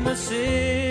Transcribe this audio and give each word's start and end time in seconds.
in 0.00 0.04
the 0.04 0.16
city. 0.16 0.89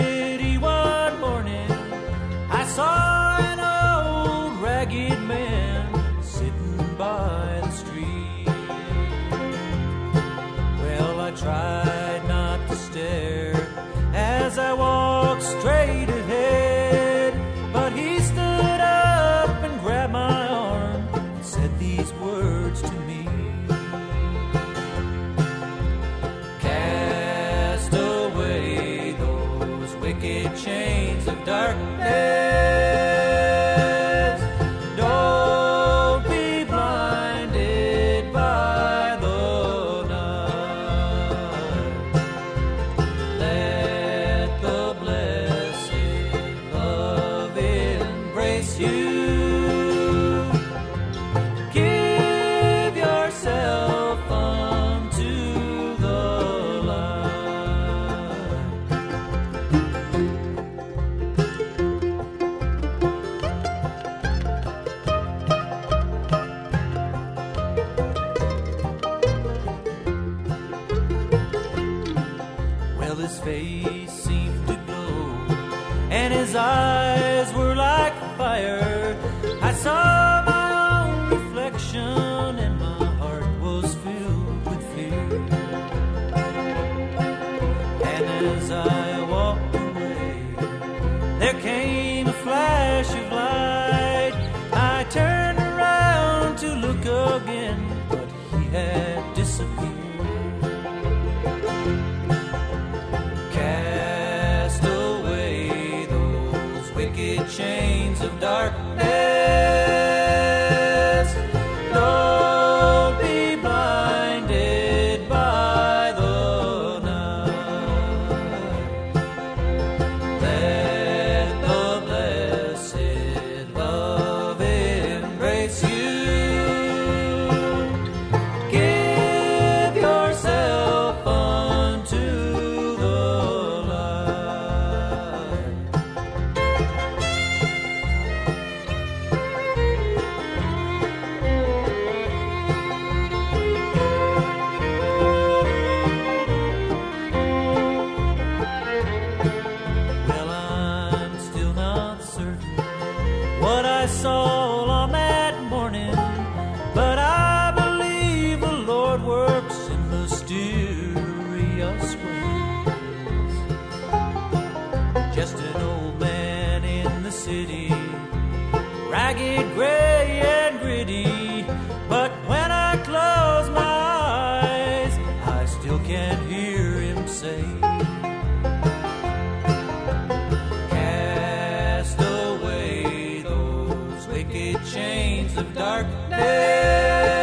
chains 185.10 185.58
of 185.58 185.74
darkness. 185.74 187.39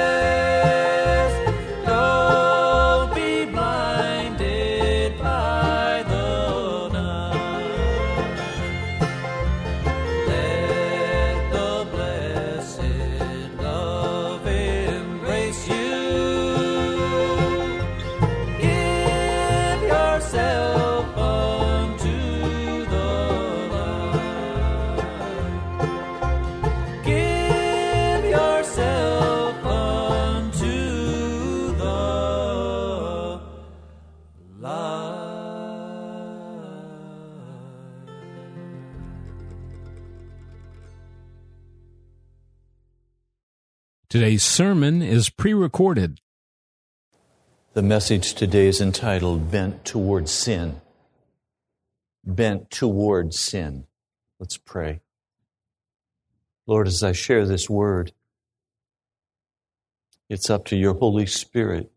sermon 44.56 45.02
is 45.02 45.28
pre 45.28 45.52
recorded. 45.52 46.18
The 47.74 47.82
message 47.82 48.32
today 48.32 48.68
is 48.68 48.80
entitled 48.80 49.50
Bent 49.50 49.84
Toward 49.84 50.30
Sin. 50.30 50.80
Bent 52.24 52.70
Toward 52.70 53.34
Sin. 53.34 53.86
Let's 54.40 54.56
pray. 54.56 55.00
Lord, 56.66 56.88
as 56.88 57.02
I 57.02 57.12
share 57.12 57.44
this 57.44 57.68
word, 57.68 58.12
it's 60.30 60.48
up 60.48 60.64
to 60.66 60.76
your 60.76 60.94
Holy 60.94 61.26
Spirit 61.26 61.92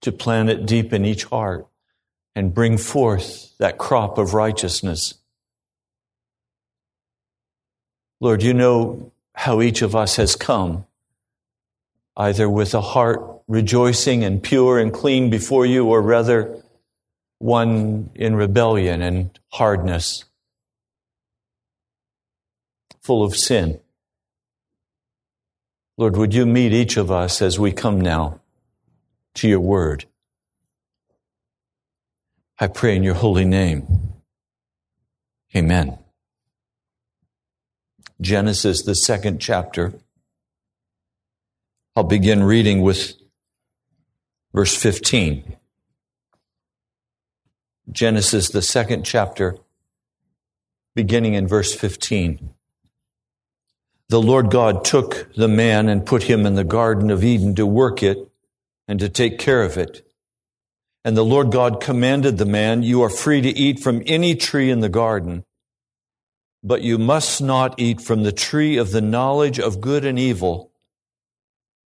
to 0.00 0.12
plant 0.12 0.48
it 0.48 0.64
deep 0.64 0.92
in 0.92 1.04
each 1.04 1.24
heart 1.24 1.66
and 2.36 2.54
bring 2.54 2.78
forth 2.78 3.58
that 3.58 3.78
crop 3.78 4.16
of 4.16 4.32
righteousness. 4.32 5.14
Lord, 8.20 8.44
you 8.44 8.54
know 8.54 9.10
how 9.34 9.60
each 9.60 9.82
of 9.82 9.96
us 9.96 10.16
has 10.16 10.36
come, 10.36 10.86
either 12.16 12.48
with 12.48 12.74
a 12.74 12.80
heart 12.80 13.42
rejoicing 13.48 14.24
and 14.24 14.42
pure 14.42 14.78
and 14.78 14.92
clean 14.92 15.30
before 15.30 15.66
you, 15.66 15.86
or 15.86 16.00
rather 16.00 16.62
one 17.38 18.10
in 18.14 18.36
rebellion 18.36 19.02
and 19.02 19.38
hardness, 19.48 20.24
full 23.00 23.24
of 23.24 23.36
sin. 23.36 23.80
Lord, 25.96 26.16
would 26.16 26.34
you 26.34 26.46
meet 26.46 26.72
each 26.72 26.96
of 26.96 27.10
us 27.10 27.42
as 27.42 27.58
we 27.58 27.72
come 27.72 28.00
now 28.00 28.40
to 29.34 29.48
your 29.48 29.60
word? 29.60 30.06
I 32.58 32.68
pray 32.68 32.96
in 32.96 33.02
your 33.02 33.14
holy 33.14 33.44
name. 33.44 33.86
Amen. 35.54 36.01
Genesis, 38.22 38.82
the 38.82 38.94
second 38.94 39.40
chapter. 39.40 39.92
I'll 41.96 42.04
begin 42.04 42.44
reading 42.44 42.80
with 42.80 43.14
verse 44.54 44.76
15. 44.76 45.56
Genesis, 47.90 48.48
the 48.48 48.62
second 48.62 49.02
chapter, 49.04 49.58
beginning 50.94 51.34
in 51.34 51.48
verse 51.48 51.74
15. 51.74 52.54
The 54.08 54.22
Lord 54.22 54.52
God 54.52 54.84
took 54.84 55.34
the 55.34 55.48
man 55.48 55.88
and 55.88 56.06
put 56.06 56.22
him 56.22 56.46
in 56.46 56.54
the 56.54 56.64
Garden 56.64 57.10
of 57.10 57.24
Eden 57.24 57.56
to 57.56 57.66
work 57.66 58.04
it 58.04 58.30
and 58.86 59.00
to 59.00 59.08
take 59.08 59.38
care 59.40 59.64
of 59.64 59.76
it. 59.76 60.06
And 61.04 61.16
the 61.16 61.24
Lord 61.24 61.50
God 61.50 61.80
commanded 61.80 62.38
the 62.38 62.46
man, 62.46 62.84
You 62.84 63.02
are 63.02 63.10
free 63.10 63.40
to 63.40 63.48
eat 63.48 63.80
from 63.80 64.00
any 64.06 64.36
tree 64.36 64.70
in 64.70 64.78
the 64.78 64.88
garden 64.88 65.44
but 66.62 66.82
you 66.82 66.98
must 66.98 67.42
not 67.42 67.74
eat 67.78 68.00
from 68.00 68.22
the 68.22 68.32
tree 68.32 68.76
of 68.76 68.92
the 68.92 69.00
knowledge 69.00 69.58
of 69.58 69.80
good 69.80 70.04
and 70.04 70.18
evil, 70.18 70.70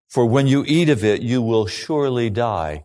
for 0.09 0.26
when 0.26 0.47
you 0.47 0.65
eat 0.67 0.88
of 0.88 1.05
it, 1.05 1.23
you 1.23 1.41
will 1.43 1.67
surely 1.67 2.31
die. 2.31 2.85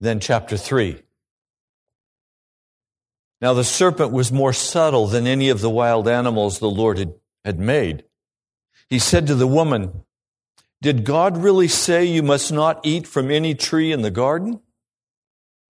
Then, 0.00 0.20
chapter 0.20 0.56
3. 0.56 1.02
Now 3.40 3.54
the 3.54 3.64
serpent 3.64 4.12
was 4.12 4.30
more 4.30 4.52
subtle 4.52 5.06
than 5.06 5.26
any 5.26 5.48
of 5.48 5.60
the 5.60 5.70
wild 5.70 6.06
animals 6.08 6.58
the 6.58 6.70
Lord 6.70 6.98
had, 6.98 7.14
had 7.44 7.58
made. 7.58 8.04
He 8.88 8.98
said 8.98 9.26
to 9.26 9.34
the 9.34 9.46
woman, 9.46 10.04
Did 10.82 11.04
God 11.04 11.38
really 11.38 11.68
say 11.68 12.04
you 12.04 12.22
must 12.22 12.52
not 12.52 12.80
eat 12.82 13.06
from 13.06 13.30
any 13.30 13.54
tree 13.54 13.92
in 13.92 14.02
the 14.02 14.10
garden? 14.10 14.60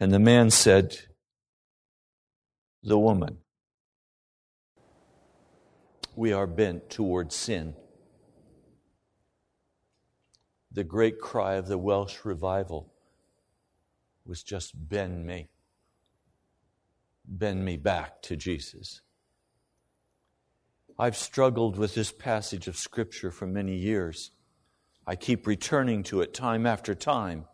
And 0.00 0.12
the 0.12 0.18
man 0.18 0.50
said, 0.50 0.98
The 2.82 2.98
woman. 2.98 3.38
We 6.14 6.32
are 6.32 6.46
bent 6.46 6.90
towards 6.90 7.34
sin 7.34 7.74
the 10.78 10.84
great 10.84 11.20
cry 11.20 11.54
of 11.54 11.66
the 11.66 11.76
Welsh 11.76 12.18
revival 12.24 12.92
was 14.24 14.44
just 14.44 14.88
bend 14.88 15.26
me. 15.26 15.48
Bend 17.26 17.64
me 17.64 17.76
back 17.76 18.22
to 18.22 18.36
Jesus. 18.36 19.00
I've 20.96 21.16
struggled 21.16 21.76
with 21.76 21.96
this 21.96 22.12
passage 22.12 22.68
of 22.68 22.76
Scripture 22.76 23.32
for 23.32 23.46
many 23.46 23.74
years. 23.74 24.30
I 25.04 25.16
keep 25.16 25.48
returning 25.48 26.04
to 26.04 26.20
it 26.20 26.32
time 26.32 26.64
after 26.64 26.94
time. 26.94 27.46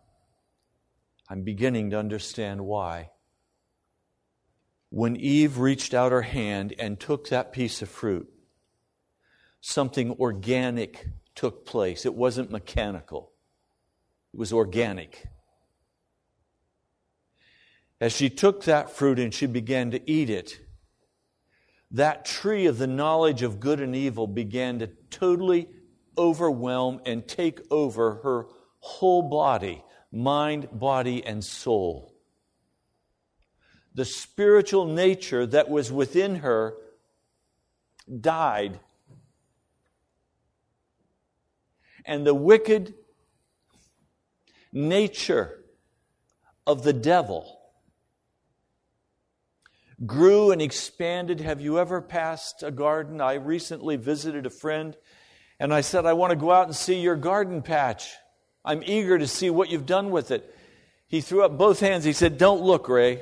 I'm 1.34 1.42
beginning 1.42 1.90
to 1.90 1.98
understand 1.98 2.60
why. 2.60 3.10
When 4.90 5.16
Eve 5.16 5.58
reached 5.58 5.92
out 5.92 6.12
her 6.12 6.22
hand 6.22 6.72
and 6.78 7.00
took 7.00 7.28
that 7.30 7.52
piece 7.52 7.82
of 7.82 7.88
fruit, 7.88 8.32
something 9.60 10.12
organic 10.12 11.08
took 11.34 11.66
place. 11.66 12.06
It 12.06 12.14
wasn't 12.14 12.52
mechanical, 12.52 13.32
it 14.32 14.38
was 14.38 14.52
organic. 14.52 15.24
As 18.00 18.12
she 18.12 18.30
took 18.30 18.62
that 18.66 18.90
fruit 18.90 19.18
and 19.18 19.34
she 19.34 19.46
began 19.46 19.90
to 19.90 20.08
eat 20.08 20.30
it, 20.30 20.60
that 21.90 22.24
tree 22.24 22.66
of 22.66 22.78
the 22.78 22.86
knowledge 22.86 23.42
of 23.42 23.58
good 23.58 23.80
and 23.80 23.96
evil 23.96 24.28
began 24.28 24.78
to 24.78 24.86
totally 25.10 25.68
overwhelm 26.16 27.00
and 27.04 27.26
take 27.26 27.60
over 27.72 28.20
her 28.22 28.46
whole 28.78 29.28
body 29.28 29.82
mind, 30.14 30.68
body, 30.72 31.24
and 31.24 31.44
soul. 31.44 32.14
The 33.94 34.04
spiritual 34.04 34.86
nature 34.86 35.46
that 35.46 35.68
was 35.68 35.92
within 35.92 36.36
her 36.36 36.74
died 38.20 38.80
and 42.04 42.26
the 42.26 42.34
wicked 42.34 42.94
nature 44.72 45.64
of 46.66 46.82
the 46.82 46.92
devil 46.92 47.60
grew 50.04 50.50
and 50.50 50.60
expanded. 50.60 51.40
Have 51.40 51.60
you 51.60 51.78
ever 51.78 52.02
passed 52.02 52.62
a 52.62 52.70
garden? 52.70 53.20
I 53.20 53.34
recently 53.34 53.96
visited 53.96 54.44
a 54.44 54.50
friend 54.50 54.96
and 55.58 55.72
I 55.72 55.80
said, 55.80 56.04
I 56.04 56.12
want 56.14 56.30
to 56.30 56.36
go 56.36 56.50
out 56.50 56.66
and 56.66 56.76
see 56.76 57.00
your 57.00 57.16
garden 57.16 57.62
patch. 57.62 58.12
I'm 58.64 58.82
eager 58.84 59.18
to 59.18 59.26
see 59.26 59.50
what 59.50 59.70
you've 59.70 59.86
done 59.86 60.10
with 60.10 60.30
it. 60.30 60.54
He 61.06 61.20
threw 61.20 61.44
up 61.44 61.58
both 61.58 61.80
hands. 61.80 62.04
He 62.04 62.12
said, 62.12 62.38
Don't 62.38 62.62
look, 62.62 62.88
Ray. 62.88 63.20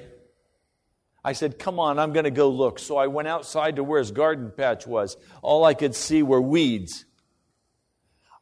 I 1.24 1.32
said, 1.32 1.58
Come 1.58 1.78
on, 1.80 1.98
I'm 1.98 2.12
going 2.12 2.24
to 2.24 2.30
go 2.30 2.48
look. 2.48 2.78
So 2.78 2.96
I 2.96 3.08
went 3.08 3.28
outside 3.28 3.76
to 3.76 3.84
where 3.84 3.98
his 3.98 4.10
garden 4.10 4.52
patch 4.56 4.86
was. 4.86 5.16
All 5.42 5.64
I 5.64 5.74
could 5.74 5.94
see 5.94 6.22
were 6.22 6.40
weeds. 6.40 7.04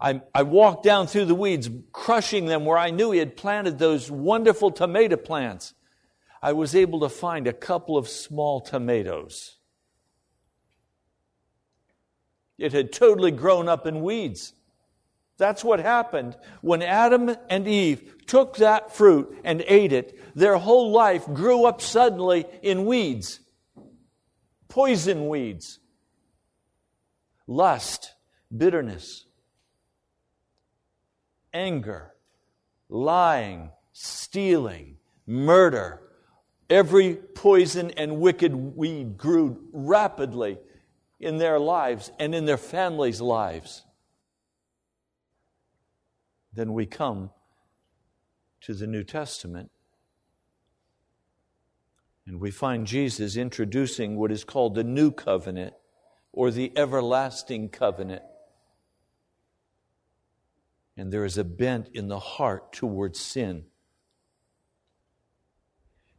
I, 0.00 0.22
I 0.34 0.44
walked 0.44 0.82
down 0.82 1.06
through 1.06 1.26
the 1.26 1.34
weeds, 1.34 1.68
crushing 1.92 2.46
them 2.46 2.64
where 2.64 2.78
I 2.78 2.90
knew 2.90 3.10
he 3.10 3.18
had 3.18 3.36
planted 3.36 3.78
those 3.78 4.10
wonderful 4.10 4.70
tomato 4.70 5.16
plants. 5.16 5.74
I 6.42 6.52
was 6.54 6.74
able 6.74 7.00
to 7.00 7.10
find 7.10 7.46
a 7.46 7.52
couple 7.52 7.98
of 7.98 8.08
small 8.08 8.60
tomatoes. 8.62 9.56
It 12.56 12.72
had 12.72 12.92
totally 12.92 13.30
grown 13.30 13.68
up 13.68 13.86
in 13.86 14.00
weeds. 14.02 14.54
That's 15.40 15.64
what 15.64 15.80
happened 15.80 16.36
when 16.60 16.82
Adam 16.82 17.34
and 17.48 17.66
Eve 17.66 18.26
took 18.26 18.58
that 18.58 18.94
fruit 18.94 19.34
and 19.42 19.64
ate 19.66 19.90
it. 19.90 20.36
Their 20.36 20.58
whole 20.58 20.92
life 20.92 21.24
grew 21.24 21.64
up 21.64 21.80
suddenly 21.80 22.44
in 22.60 22.84
weeds, 22.84 23.40
poison 24.68 25.28
weeds, 25.30 25.78
lust, 27.46 28.12
bitterness, 28.54 29.24
anger, 31.54 32.12
lying, 32.90 33.70
stealing, 33.92 34.98
murder. 35.26 36.02
Every 36.68 37.14
poison 37.14 37.92
and 37.92 38.20
wicked 38.20 38.54
weed 38.54 39.16
grew 39.16 39.58
rapidly 39.72 40.58
in 41.18 41.38
their 41.38 41.58
lives 41.58 42.12
and 42.18 42.34
in 42.34 42.44
their 42.44 42.58
families' 42.58 43.22
lives. 43.22 43.84
Then 46.60 46.74
we 46.74 46.84
come 46.84 47.30
to 48.60 48.74
the 48.74 48.86
New 48.86 49.02
Testament 49.02 49.70
and 52.26 52.38
we 52.38 52.50
find 52.50 52.86
Jesus 52.86 53.34
introducing 53.34 54.18
what 54.18 54.30
is 54.30 54.44
called 54.44 54.74
the 54.74 54.84
New 54.84 55.10
Covenant 55.10 55.72
or 56.32 56.50
the 56.50 56.70
Everlasting 56.76 57.70
Covenant 57.70 58.20
and 60.98 61.10
there 61.10 61.24
is 61.24 61.38
a 61.38 61.44
bent 61.44 61.88
in 61.94 62.08
the 62.08 62.18
heart 62.18 62.74
towards 62.74 63.18
sin. 63.18 63.64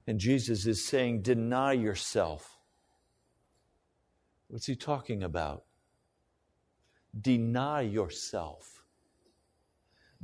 And 0.08 0.20
Jesus 0.20 0.66
is 0.66 0.84
saying, 0.84 1.22
Deny 1.22 1.74
yourself. 1.74 2.58
What's 4.48 4.66
he 4.66 4.76
talking 4.76 5.22
about? 5.22 5.66
Deny 7.16 7.82
yourself. 7.82 8.81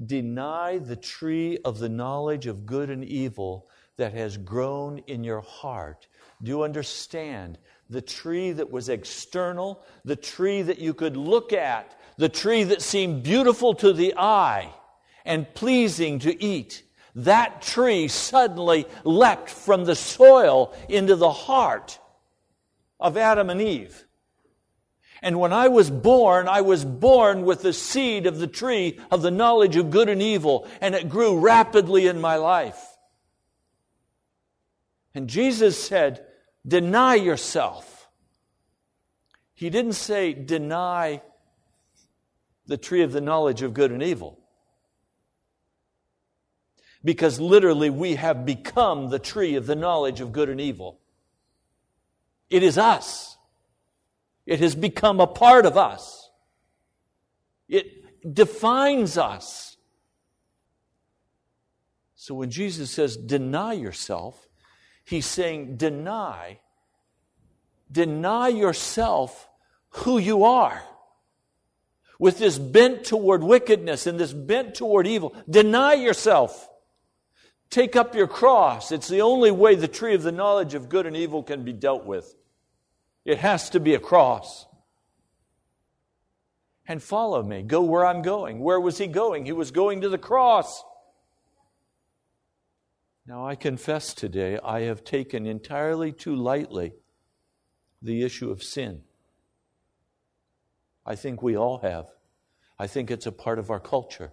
Deny 0.06 0.78
the 0.78 0.96
tree 0.96 1.58
of 1.66 1.80
the 1.80 1.90
knowledge 1.90 2.46
of 2.46 2.66
good 2.66 2.90
and 2.90 3.04
evil 3.04 3.68
that 3.98 4.14
has 4.14 4.38
grown 4.38 5.00
in 5.08 5.24
your 5.24 5.42
heart. 5.42 6.08
Do 6.42 6.50
you 6.50 6.64
understand? 6.64 7.58
The 7.90 8.02
tree 8.02 8.52
that 8.52 8.72
was 8.72 8.90
external, 8.90 9.84
the 10.06 10.16
tree 10.16 10.62
that 10.62 10.80
you 10.80 10.94
could 10.94 11.18
look 11.18 11.52
at, 11.52 12.00
the 12.18 12.30
tree 12.30 12.64
that 12.64 12.82
seemed 12.82 13.24
beautiful 13.24 13.74
to 13.76 13.94
the 13.94 14.14
eye 14.18 14.74
and 15.26 15.52
pleasing 15.54 16.20
to 16.20 16.44
eat. 16.44 16.84
That 17.16 17.62
tree 17.62 18.08
suddenly 18.08 18.86
leapt 19.04 19.50
from 19.50 19.86
the 19.86 19.96
soil 19.96 20.76
into 20.88 21.16
the 21.16 21.32
heart 21.32 22.00
of 23.00 23.18
Adam 23.18 23.50
and 23.50 23.62
Eve. 23.62 24.07
And 25.28 25.42
when 25.42 25.52
I 25.52 25.68
was 25.68 25.90
born, 25.90 26.48
I 26.48 26.62
was 26.62 26.86
born 26.86 27.44
with 27.44 27.62
the 27.62 27.74
seed 27.74 28.28
of 28.28 28.40
the 28.40 28.48
tree 28.48 28.98
of 29.12 29.22
the 29.22 29.30
knowledge 29.30 29.76
of 29.76 29.90
good 29.90 30.08
and 30.08 30.22
evil, 30.22 30.66
and 30.80 30.96
it 30.96 31.10
grew 31.10 31.38
rapidly 31.38 32.08
in 32.08 32.22
my 32.22 32.38
life. 32.38 32.82
And 35.14 35.28
Jesus 35.28 35.78
said, 35.86 36.26
Deny 36.66 37.16
yourself. 37.16 38.08
He 39.54 39.70
didn't 39.70 39.96
say, 39.96 40.32
Deny 40.32 41.22
the 42.66 42.78
tree 42.78 43.02
of 43.02 43.12
the 43.12 43.20
knowledge 43.20 43.62
of 43.64 43.74
good 43.74 43.92
and 43.92 44.02
evil. 44.02 44.40
Because 47.04 47.38
literally, 47.38 47.90
we 47.90 48.16
have 48.16 48.46
become 48.46 49.10
the 49.10 49.20
tree 49.20 49.56
of 49.56 49.66
the 49.66 49.76
knowledge 49.76 50.22
of 50.22 50.32
good 50.32 50.48
and 50.48 50.62
evil. 50.62 51.02
It 52.50 52.64
is 52.64 52.78
us. 52.78 53.37
It 54.48 54.62
has 54.62 54.76
become 54.76 55.20
a 55.20 55.28
part 55.28 55.66
of 55.66 55.78
us. 55.78 56.32
It 57.68 58.34
defines 58.34 59.18
us. 59.18 59.76
So 62.16 62.34
when 62.34 62.50
Jesus 62.50 62.90
says, 62.90 63.18
deny 63.18 63.74
yourself, 63.74 64.48
he's 65.04 65.26
saying, 65.26 65.76
deny, 65.76 66.60
deny 67.92 68.48
yourself 68.48 69.50
who 69.90 70.18
you 70.18 70.46
are 70.46 70.82
with 72.20 72.40
this 72.40 72.58
bent 72.58 73.04
toward 73.04 73.44
wickedness 73.44 74.08
and 74.08 74.18
this 74.18 74.34
bent 74.34 74.76
toward 74.76 75.08
evil. 75.08 75.36
Deny 75.50 75.94
yourself. 75.96 76.70
Take 77.70 77.98
up 77.98 78.16
your 78.16 78.28
cross. 78.28 78.94
It's 78.94 79.10
the 79.10 79.22
only 79.22 79.52
way 79.52 79.76
the 79.76 79.90
tree 79.90 80.16
of 80.16 80.24
the 80.24 80.32
knowledge 80.32 80.74
of 80.74 80.88
good 80.88 81.06
and 81.06 81.18
evil 81.18 81.44
can 81.44 81.66
be 81.66 81.74
dealt 81.74 82.06
with. 82.06 82.34
It 83.28 83.40
has 83.40 83.70
to 83.72 83.82
be 83.82 83.94
a 83.94 84.00
cross. 84.00 84.68
And 86.88 87.04
follow 87.04 87.44
me. 87.44 87.62
Go 87.62 87.82
where 87.82 88.06
I'm 88.06 88.22
going. 88.22 88.60
Where 88.60 88.80
was 88.80 88.98
he 88.98 89.08
going? 89.08 89.46
He 89.46 89.52
was 89.52 89.70
going 89.70 90.00
to 90.00 90.08
the 90.08 90.18
cross. 90.18 90.82
Now, 93.28 93.46
I 93.46 93.56
confess 93.56 94.14
today, 94.14 94.58
I 94.64 94.84
have 94.84 95.04
taken 95.04 95.46
entirely 95.46 96.14
too 96.14 96.38
lightly 96.38 96.94
the 98.02 98.24
issue 98.24 98.50
of 98.50 98.64
sin. 98.64 99.02
I 101.06 101.16
think 101.16 101.44
we 101.44 101.58
all 101.58 101.80
have. 101.80 102.06
I 102.80 102.88
think 102.88 103.12
it's 103.12 103.26
a 103.26 103.32
part 103.34 103.60
of 103.60 103.70
our 103.70 103.82
culture. 103.82 104.32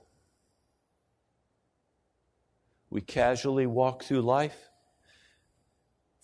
We 2.90 3.00
casually 3.00 3.66
walk 3.66 4.04
through 4.04 4.22
life. 4.22 4.70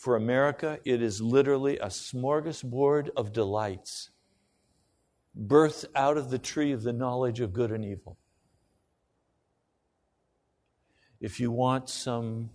For 0.00 0.16
America, 0.16 0.78
it 0.86 1.02
is 1.02 1.20
literally 1.20 1.76
a 1.76 1.88
smorgasbord 1.88 3.10
of 3.18 3.34
delights, 3.34 4.08
birthed 5.38 5.84
out 5.94 6.16
of 6.16 6.30
the 6.30 6.38
tree 6.38 6.72
of 6.72 6.82
the 6.82 6.94
knowledge 6.94 7.40
of 7.40 7.52
good 7.52 7.70
and 7.70 7.84
evil. 7.84 8.16
If 11.20 11.38
you 11.38 11.50
want 11.50 11.90
some 11.90 12.48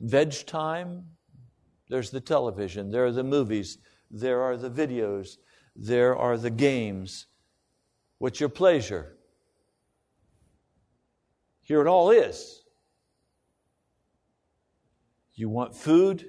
veg 0.00 0.44
time, 0.44 1.06
there's 1.88 2.10
the 2.10 2.20
television, 2.20 2.90
there 2.90 3.06
are 3.06 3.12
the 3.12 3.24
movies, 3.24 3.78
there 4.10 4.42
are 4.42 4.58
the 4.58 4.70
videos, 4.70 5.38
there 5.74 6.14
are 6.14 6.36
the 6.36 6.50
games. 6.50 7.24
What's 8.18 8.38
your 8.38 8.50
pleasure? 8.50 9.16
Here 11.62 11.80
it 11.80 11.86
all 11.86 12.10
is. 12.10 12.64
You 15.38 15.48
want 15.48 15.76
food? 15.76 16.28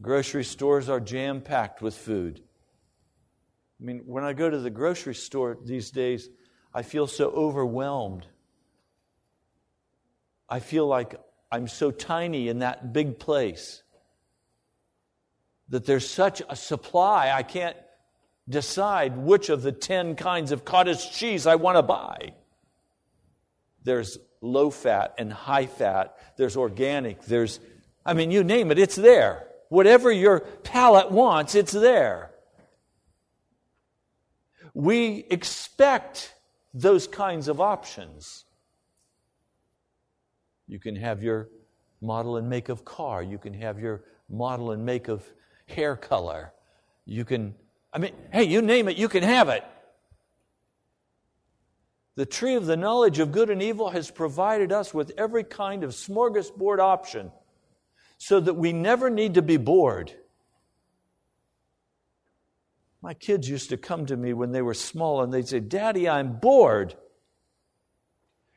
Grocery 0.00 0.42
stores 0.42 0.88
are 0.88 0.98
jam 0.98 1.42
packed 1.42 1.82
with 1.82 1.94
food. 1.94 2.42
I 3.78 3.84
mean, 3.84 4.04
when 4.06 4.24
I 4.24 4.32
go 4.32 4.48
to 4.48 4.58
the 4.58 4.70
grocery 4.70 5.14
store 5.14 5.58
these 5.62 5.90
days, 5.90 6.30
I 6.72 6.80
feel 6.80 7.06
so 7.06 7.30
overwhelmed. 7.30 8.26
I 10.48 10.60
feel 10.60 10.86
like 10.86 11.20
I'm 11.52 11.68
so 11.68 11.90
tiny 11.90 12.48
in 12.48 12.60
that 12.60 12.94
big 12.94 13.18
place 13.18 13.82
that 15.68 15.84
there's 15.84 16.08
such 16.08 16.40
a 16.48 16.56
supply, 16.56 17.32
I 17.34 17.42
can't 17.42 17.76
decide 18.48 19.18
which 19.18 19.50
of 19.50 19.60
the 19.60 19.72
10 19.72 20.16
kinds 20.16 20.50
of 20.50 20.64
cottage 20.64 21.12
cheese 21.12 21.46
I 21.46 21.56
want 21.56 21.76
to 21.76 21.82
buy. 21.82 22.32
There's 23.82 24.16
low 24.40 24.70
fat 24.70 25.14
and 25.18 25.30
high 25.30 25.66
fat, 25.66 26.16
there's 26.38 26.56
organic, 26.56 27.22
there's, 27.22 27.60
I 28.06 28.14
mean, 28.14 28.30
you 28.30 28.44
name 28.44 28.70
it, 28.70 28.78
it's 28.78 28.96
there. 28.96 29.46
Whatever 29.68 30.12
your 30.12 30.40
palate 30.40 31.10
wants, 31.10 31.54
it's 31.54 31.72
there. 31.72 32.30
We 34.72 35.26
expect 35.30 36.34
those 36.72 37.06
kinds 37.06 37.48
of 37.48 37.60
options. 37.60 38.44
You 40.68 40.78
can 40.78 40.96
have 40.96 41.22
your 41.22 41.48
model 42.00 42.36
and 42.36 42.48
make 42.48 42.68
of 42.68 42.84
car, 42.84 43.22
you 43.22 43.38
can 43.38 43.54
have 43.54 43.78
your 43.80 44.04
model 44.28 44.70
and 44.70 44.84
make 44.84 45.08
of 45.08 45.24
hair 45.66 45.96
color, 45.96 46.52
you 47.04 47.24
can 47.24 47.54
I 47.96 47.98
mean, 47.98 48.12
hey, 48.30 48.44
you 48.44 48.60
name 48.60 48.88
it, 48.88 48.98
you 48.98 49.08
can 49.08 49.22
have 49.22 49.48
it. 49.48 49.64
The 52.16 52.26
tree 52.26 52.54
of 52.54 52.66
the 52.66 52.76
knowledge 52.76 53.20
of 53.20 53.32
good 53.32 53.48
and 53.48 53.62
evil 53.62 53.88
has 53.88 54.10
provided 54.10 54.70
us 54.70 54.92
with 54.92 55.12
every 55.16 55.44
kind 55.44 55.82
of 55.82 55.92
smorgasbord 55.92 56.78
option 56.78 57.32
so 58.18 58.40
that 58.40 58.54
we 58.54 58.72
never 58.72 59.10
need 59.10 59.34
to 59.34 59.42
be 59.42 59.56
bored. 59.56 60.12
My 63.02 63.14
kids 63.14 63.48
used 63.48 63.70
to 63.70 63.76
come 63.76 64.06
to 64.06 64.16
me 64.16 64.32
when 64.32 64.52
they 64.52 64.62
were 64.62 64.74
small 64.74 65.22
and 65.22 65.32
they'd 65.32 65.46
say, 65.46 65.60
Daddy, 65.60 66.08
I'm 66.08 66.38
bored. 66.38 66.96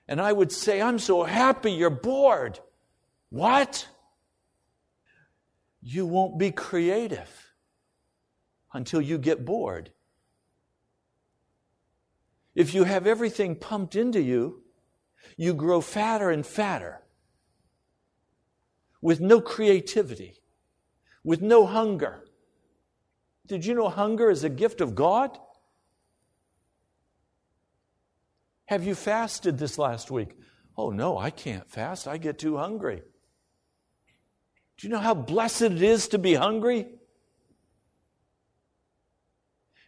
And 0.08 0.20
I 0.20 0.32
would 0.32 0.51
say, 0.51 0.82
I'm 0.82 0.98
so 0.98 1.24
happy 1.24 1.72
you're 1.72 1.92
bored. 1.92 2.60
What? 3.30 3.88
You 5.82 6.06
won't 6.06 6.39
be 6.39 6.51
creative 6.51 7.30
until 8.74 9.01
you 9.01 9.18
get 9.18 9.46
bored. 9.46 9.92
If 12.56 12.74
you 12.74 12.86
have 12.86 13.06
everything 13.06 13.56
pumped 13.56 13.96
into 13.96 14.22
you, 14.22 14.63
you 15.38 15.54
grow 15.54 15.80
fatter 15.80 16.32
and 16.32 16.46
fatter 16.46 17.01
with 19.01 19.20
no 19.20 19.41
creativity, 19.41 20.36
with 21.24 21.41
no 21.41 21.65
hunger. 21.65 22.24
Did 23.48 23.65
you 23.65 23.74
know 23.74 23.89
hunger 23.89 24.29
is 24.29 24.44
a 24.44 24.50
gift 24.50 24.82
of 24.82 24.96
God? 24.96 25.38
Have 28.65 28.84
you 28.84 28.96
fasted 28.96 29.58
this 29.58 29.77
last 29.77 30.12
week? 30.12 30.38
Oh, 30.77 30.91
no, 30.91 31.18
I 31.18 31.29
can't 31.32 31.70
fast. 31.70 32.08
I 32.08 32.18
get 32.18 32.38
too 32.38 32.58
hungry. 32.58 33.01
Do 34.77 34.88
you 34.88 34.94
know 34.94 35.00
how 35.00 35.15
blessed 35.15 35.63
it 35.63 35.82
is 35.82 36.10
to 36.10 36.18
be 36.18 36.36
hungry? 36.36 36.88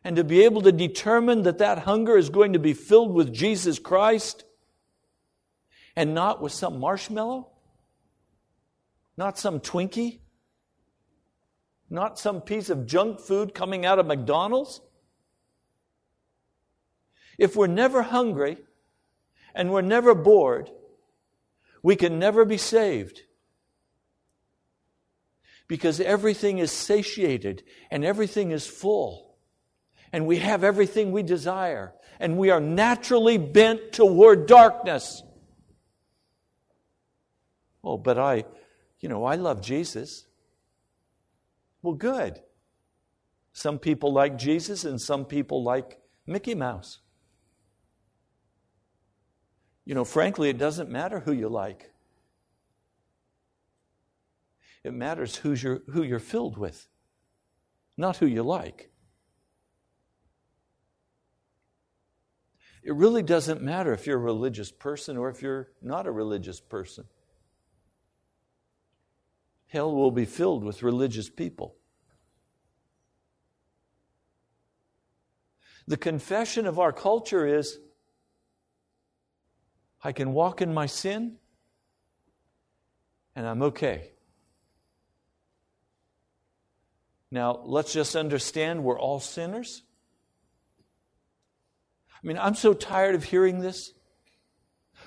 and 0.03 0.15
to 0.15 0.23
be 0.23 0.43
able 0.43 0.61
to 0.63 0.71
determine 0.71 1.43
that 1.43 1.59
that 1.59 1.79
hunger 1.79 2.17
is 2.17 2.29
going 2.29 2.53
to 2.53 2.59
be 2.59 2.73
filled 2.73 3.13
with 3.13 3.33
Jesus 3.33 3.77
Christ 3.77 4.43
and 5.95 6.13
not 6.13 6.41
with 6.41 6.51
some 6.51 6.79
marshmallow, 6.79 7.50
not 9.21 9.37
some 9.37 9.59
Twinkie, 9.59 10.17
not 11.91 12.17
some 12.17 12.41
piece 12.41 12.71
of 12.71 12.87
junk 12.87 13.19
food 13.19 13.53
coming 13.53 13.85
out 13.85 13.99
of 13.99 14.07
McDonald's. 14.07 14.81
If 17.37 17.55
we're 17.55 17.67
never 17.67 18.01
hungry 18.01 18.57
and 19.53 19.71
we're 19.71 19.83
never 19.83 20.15
bored, 20.15 20.71
we 21.83 21.95
can 21.95 22.17
never 22.17 22.45
be 22.45 22.57
saved. 22.57 23.21
Because 25.67 25.99
everything 25.99 26.57
is 26.57 26.71
satiated 26.71 27.61
and 27.91 28.03
everything 28.03 28.49
is 28.49 28.65
full 28.65 29.35
and 30.11 30.25
we 30.25 30.37
have 30.37 30.63
everything 30.63 31.11
we 31.11 31.21
desire, 31.21 31.93
and 32.19 32.39
we 32.39 32.49
are 32.49 32.59
naturally 32.59 33.37
bent 33.37 33.93
toward 33.93 34.47
darkness. 34.47 35.21
Oh, 37.83 37.97
but 37.97 38.17
I, 38.17 38.45
You 39.01 39.09
know, 39.09 39.25
I 39.25 39.35
love 39.35 39.61
Jesus. 39.61 40.25
Well, 41.81 41.95
good. 41.95 42.39
Some 43.51 43.79
people 43.79 44.13
like 44.13 44.37
Jesus 44.37 44.85
and 44.85 45.01
some 45.01 45.25
people 45.25 45.63
like 45.63 45.99
Mickey 46.25 46.55
Mouse. 46.55 46.99
You 49.83 49.95
know, 49.95 50.05
frankly, 50.05 50.49
it 50.49 50.57
doesn't 50.57 50.89
matter 50.89 51.19
who 51.19 51.33
you 51.33 51.49
like. 51.49 51.91
It 54.83 54.93
matters 54.93 55.35
who's 55.37 55.61
your, 55.61 55.81
who 55.91 56.03
you're 56.03 56.19
filled 56.19 56.57
with, 56.57 56.87
not 57.97 58.17
who 58.17 58.25
you 58.25 58.43
like. 58.43 58.91
It 62.83 62.95
really 62.95 63.21
doesn't 63.21 63.61
matter 63.61 63.93
if 63.93 64.07
you're 64.07 64.17
a 64.17 64.21
religious 64.21 64.71
person 64.71 65.17
or 65.17 65.29
if 65.29 65.41
you're 65.41 65.69
not 65.81 66.07
a 66.07 66.11
religious 66.11 66.59
person. 66.59 67.05
Hell 69.71 69.95
will 69.95 70.11
be 70.11 70.25
filled 70.25 70.65
with 70.65 70.83
religious 70.83 71.29
people. 71.29 71.75
The 75.87 75.95
confession 75.95 76.67
of 76.67 76.77
our 76.77 76.91
culture 76.91 77.47
is 77.47 77.79
I 80.03 80.11
can 80.11 80.33
walk 80.33 80.61
in 80.61 80.73
my 80.73 80.87
sin 80.87 81.37
and 83.33 83.47
I'm 83.47 83.61
okay. 83.61 84.09
Now, 87.31 87.61
let's 87.63 87.93
just 87.93 88.17
understand 88.17 88.83
we're 88.83 88.99
all 88.99 89.21
sinners. 89.21 89.83
I 92.21 92.27
mean, 92.27 92.37
I'm 92.37 92.55
so 92.55 92.73
tired 92.73 93.15
of 93.15 93.23
hearing 93.23 93.61
this. 93.61 93.93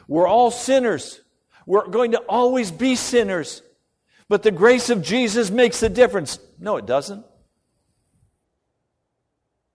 We're 0.08 0.26
all 0.26 0.50
sinners. 0.50 1.20
We're 1.66 1.86
going 1.86 2.12
to 2.12 2.18
always 2.20 2.70
be 2.70 2.96
sinners. 2.96 3.60
But 4.28 4.42
the 4.42 4.50
grace 4.50 4.90
of 4.90 5.02
Jesus 5.02 5.50
makes 5.50 5.82
a 5.82 5.88
difference. 5.88 6.38
No, 6.58 6.76
it 6.76 6.86
doesn't. 6.86 7.24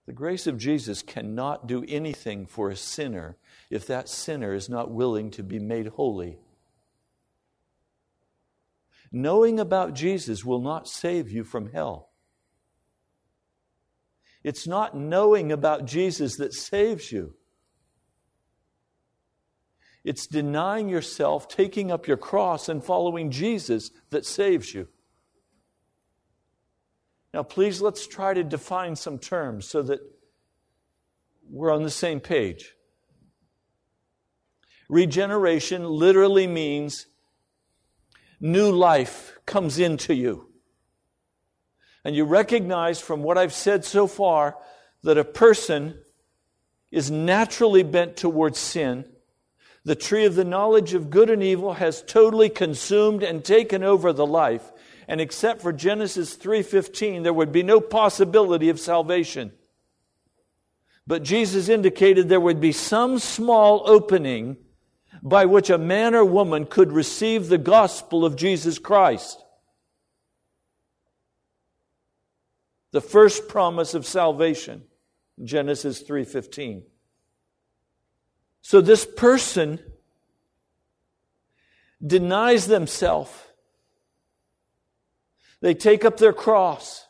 The 0.06 0.12
grace 0.12 0.48
of 0.48 0.58
Jesus 0.58 1.02
cannot 1.02 1.68
do 1.68 1.84
anything 1.86 2.46
for 2.46 2.68
a 2.68 2.76
sinner 2.76 3.36
if 3.70 3.86
that 3.86 4.08
sinner 4.08 4.52
is 4.54 4.68
not 4.68 4.90
willing 4.90 5.30
to 5.32 5.44
be 5.44 5.60
made 5.60 5.86
holy. 5.86 6.38
Knowing 9.12 9.60
about 9.60 9.94
Jesus 9.94 10.44
will 10.44 10.60
not 10.60 10.88
save 10.88 11.30
you 11.30 11.44
from 11.44 11.70
hell. 11.70 12.10
It's 14.42 14.66
not 14.66 14.96
knowing 14.96 15.52
about 15.52 15.84
Jesus 15.84 16.36
that 16.36 16.54
saves 16.54 17.12
you. 17.12 17.34
It's 20.04 20.26
denying 20.26 20.88
yourself, 20.88 21.48
taking 21.48 21.90
up 21.90 22.06
your 22.06 22.16
cross, 22.16 22.68
and 22.68 22.82
following 22.82 23.30
Jesus 23.30 23.90
that 24.10 24.24
saves 24.24 24.72
you. 24.72 24.88
Now, 27.32 27.42
please 27.42 27.80
let's 27.80 28.06
try 28.06 28.34
to 28.34 28.42
define 28.42 28.96
some 28.96 29.18
terms 29.18 29.66
so 29.66 29.82
that 29.82 30.00
we're 31.48 31.72
on 31.72 31.82
the 31.82 31.90
same 31.90 32.20
page. 32.20 32.74
Regeneration 34.88 35.84
literally 35.84 36.46
means 36.46 37.06
new 38.40 38.72
life 38.72 39.38
comes 39.46 39.78
into 39.78 40.14
you. 40.14 40.48
And 42.04 42.16
you 42.16 42.24
recognize 42.24 43.00
from 43.00 43.22
what 43.22 43.38
I've 43.38 43.52
said 43.52 43.84
so 43.84 44.06
far 44.06 44.56
that 45.02 45.18
a 45.18 45.24
person 45.24 46.00
is 46.90 47.10
naturally 47.10 47.82
bent 47.82 48.16
towards 48.16 48.58
sin. 48.58 49.04
The 49.84 49.94
tree 49.94 50.24
of 50.24 50.34
the 50.34 50.44
knowledge 50.44 50.94
of 50.94 51.10
good 51.10 51.30
and 51.30 51.42
evil 51.42 51.74
has 51.74 52.02
totally 52.02 52.48
consumed 52.48 53.22
and 53.22 53.44
taken 53.44 53.82
over 53.82 54.12
the 54.12 54.26
life. 54.26 54.72
And 55.08 55.20
except 55.20 55.62
for 55.62 55.72
Genesis 55.72 56.34
3:15, 56.34 57.22
there 57.22 57.32
would 57.32 57.52
be 57.52 57.62
no 57.62 57.80
possibility 57.80 58.68
of 58.68 58.78
salvation. 58.78 59.52
But 61.06 61.22
Jesus 61.22 61.68
indicated 61.68 62.28
there 62.28 62.38
would 62.38 62.60
be 62.60 62.72
some 62.72 63.18
small 63.18 63.82
opening 63.86 64.58
by 65.22 65.46
which 65.46 65.70
a 65.70 65.78
man 65.78 66.14
or 66.14 66.24
woman 66.24 66.66
could 66.66 66.92
receive 66.92 67.48
the 67.48 67.58
gospel 67.58 68.24
of 68.24 68.36
Jesus 68.36 68.78
Christ. 68.78 69.42
the 72.92 73.00
first 73.00 73.48
promise 73.48 73.94
of 73.94 74.06
salvation 74.06 74.82
genesis 75.42 76.02
3:15 76.02 76.82
so 78.62 78.80
this 78.80 79.04
person 79.04 79.80
denies 82.04 82.66
themselves. 82.66 83.30
They 85.60 85.74
take 85.74 86.04
up 86.04 86.16
their 86.16 86.32
cross. 86.32 87.06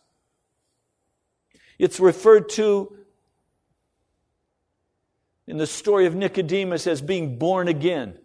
It's 1.78 2.00
referred 2.00 2.48
to 2.50 2.96
in 5.46 5.56
the 5.56 5.66
story 5.66 6.06
of 6.06 6.14
Nicodemus 6.14 6.86
as 6.86 7.00
being 7.00 7.38
born 7.38 7.68
again. 7.68 8.18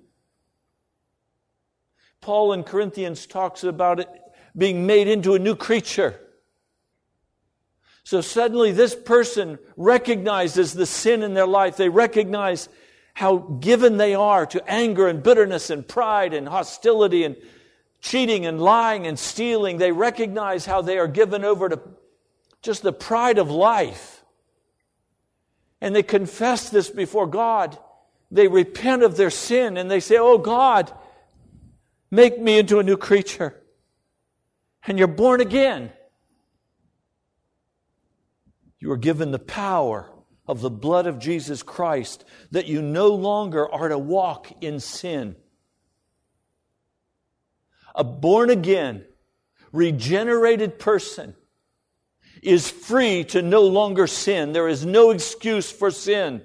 Paul 2.22 2.54
in 2.54 2.64
Corinthians 2.64 3.26
talks 3.28 3.64
about 3.64 4.00
it 4.00 4.10
being 4.58 4.86
made 4.86 5.08
into 5.08 5.36
a 5.36 5.40
new 5.40 5.56
creature. 5.56 6.20
So 8.04 8.22
suddenly, 8.22 8.72
this 8.72 8.96
person 8.96 9.58
recognizes 9.76 10.74
the 10.74 10.86
sin 10.86 11.24
in 11.24 11.34
their 11.34 11.48
life. 11.48 11.78
They 11.78 11.90
recognize 11.90 12.70
how 13.16 13.38
given 13.38 13.96
they 13.96 14.14
are 14.14 14.46
to 14.46 14.62
anger 14.70 15.08
and 15.08 15.24
bitterness 15.24 15.70
and 15.70 15.88
pride 15.88 16.34
and 16.34 16.48
hostility 16.48 17.24
and 17.24 17.38
cheating 18.02 18.46
and 18.46 18.62
lying 18.62 19.08
and 19.08 19.18
stealing. 19.18 19.78
They 19.78 19.94
recognize 19.94 20.66
how 20.66 20.82
they 20.82 20.98
are 20.98 21.08
given 21.08 21.46
over 21.46 21.70
to 21.70 21.80
just 22.62 22.84
the 22.84 22.92
pride 22.92 23.38
of 23.38 23.50
life. 23.50 24.24
And 25.80 25.96
they 25.96 26.04
confess 26.04 26.70
this 26.70 26.90
before 26.90 27.26
God. 27.26 27.78
They 28.32 28.50
repent 28.50 29.02
of 29.02 29.16
their 29.16 29.30
sin 29.30 29.78
and 29.78 29.90
they 29.90 30.02
say, 30.02 30.18
Oh 30.18 30.38
God, 30.38 30.92
make 32.12 32.38
me 32.38 32.60
into 32.60 32.80
a 32.80 32.84
new 32.84 32.98
creature. 32.98 33.56
And 34.86 35.00
you're 35.00 35.08
born 35.08 35.40
again. 35.40 35.94
You 38.80 38.92
are 38.92 38.98
given 38.98 39.32
the 39.32 39.40
power 39.40 40.12
of 40.48 40.62
the 40.62 40.70
blood 40.70 41.08
of 41.08 41.20
Jesus 41.20 41.64
Christ 41.64 42.24
that 42.52 42.68
you 42.68 42.82
no 42.82 43.10
longer 43.10 43.72
are 43.72 43.90
to 43.90 43.98
walk 43.98 44.52
in 44.62 44.80
sin. 44.80 45.36
A 47.96 48.04
born 48.04 48.50
again, 48.50 49.06
regenerated 49.72 50.78
person 50.80 51.36
is 52.42 52.70
free 52.70 53.24
to 53.24 53.42
no 53.42 53.62
longer 53.62 54.08
sin. 54.08 54.52
There 54.52 54.68
is 54.68 54.86
no 54.86 55.12
excuse 55.12 55.72
for 55.72 55.90
sin. 55.90 56.42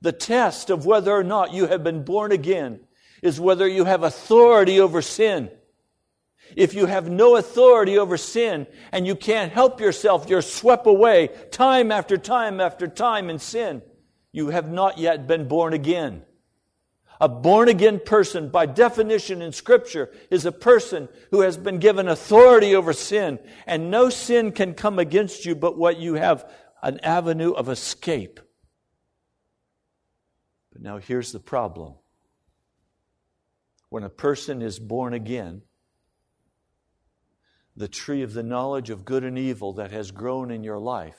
The 0.00 0.12
test 0.12 0.70
of 0.70 0.86
whether 0.86 1.12
or 1.12 1.24
not 1.24 1.52
you 1.52 1.66
have 1.66 1.82
been 1.82 2.04
born 2.04 2.32
again 2.32 2.80
is 3.22 3.40
whether 3.40 3.66
you 3.66 3.84
have 3.84 4.02
authority 4.02 4.78
over 4.80 5.02
sin. 5.02 5.50
If 6.56 6.74
you 6.74 6.86
have 6.86 7.10
no 7.10 7.36
authority 7.36 7.98
over 7.98 8.16
sin 8.16 8.66
and 8.92 9.06
you 9.06 9.14
can't 9.14 9.52
help 9.52 9.80
yourself, 9.80 10.28
you're 10.28 10.42
swept 10.42 10.86
away 10.86 11.28
time 11.50 11.92
after 11.92 12.16
time 12.16 12.60
after 12.60 12.86
time 12.86 13.30
in 13.30 13.38
sin. 13.38 13.82
You 14.32 14.48
have 14.48 14.70
not 14.70 14.98
yet 14.98 15.26
been 15.26 15.48
born 15.48 15.72
again. 15.72 16.22
A 17.20 17.28
born 17.28 17.68
again 17.68 18.00
person, 18.04 18.48
by 18.48 18.66
definition 18.66 19.42
in 19.42 19.52
Scripture, 19.52 20.10
is 20.30 20.46
a 20.46 20.52
person 20.52 21.08
who 21.32 21.40
has 21.40 21.56
been 21.56 21.78
given 21.78 22.06
authority 22.06 22.76
over 22.76 22.92
sin, 22.92 23.40
and 23.66 23.90
no 23.90 24.08
sin 24.08 24.52
can 24.52 24.74
come 24.74 25.00
against 25.00 25.44
you 25.44 25.56
but 25.56 25.76
what 25.76 25.98
you 25.98 26.14
have 26.14 26.48
an 26.80 27.00
avenue 27.00 27.50
of 27.50 27.68
escape. 27.68 28.38
But 30.72 30.82
now 30.82 30.98
here's 30.98 31.32
the 31.32 31.40
problem. 31.40 31.94
When 33.88 34.04
a 34.04 34.10
person 34.10 34.62
is 34.62 34.78
born 34.78 35.12
again, 35.12 35.62
the 37.78 37.88
tree 37.88 38.22
of 38.22 38.32
the 38.32 38.42
knowledge 38.42 38.90
of 38.90 39.04
good 39.04 39.22
and 39.22 39.38
evil 39.38 39.74
that 39.74 39.92
has 39.92 40.10
grown 40.10 40.50
in 40.50 40.64
your 40.64 40.80
life 40.80 41.18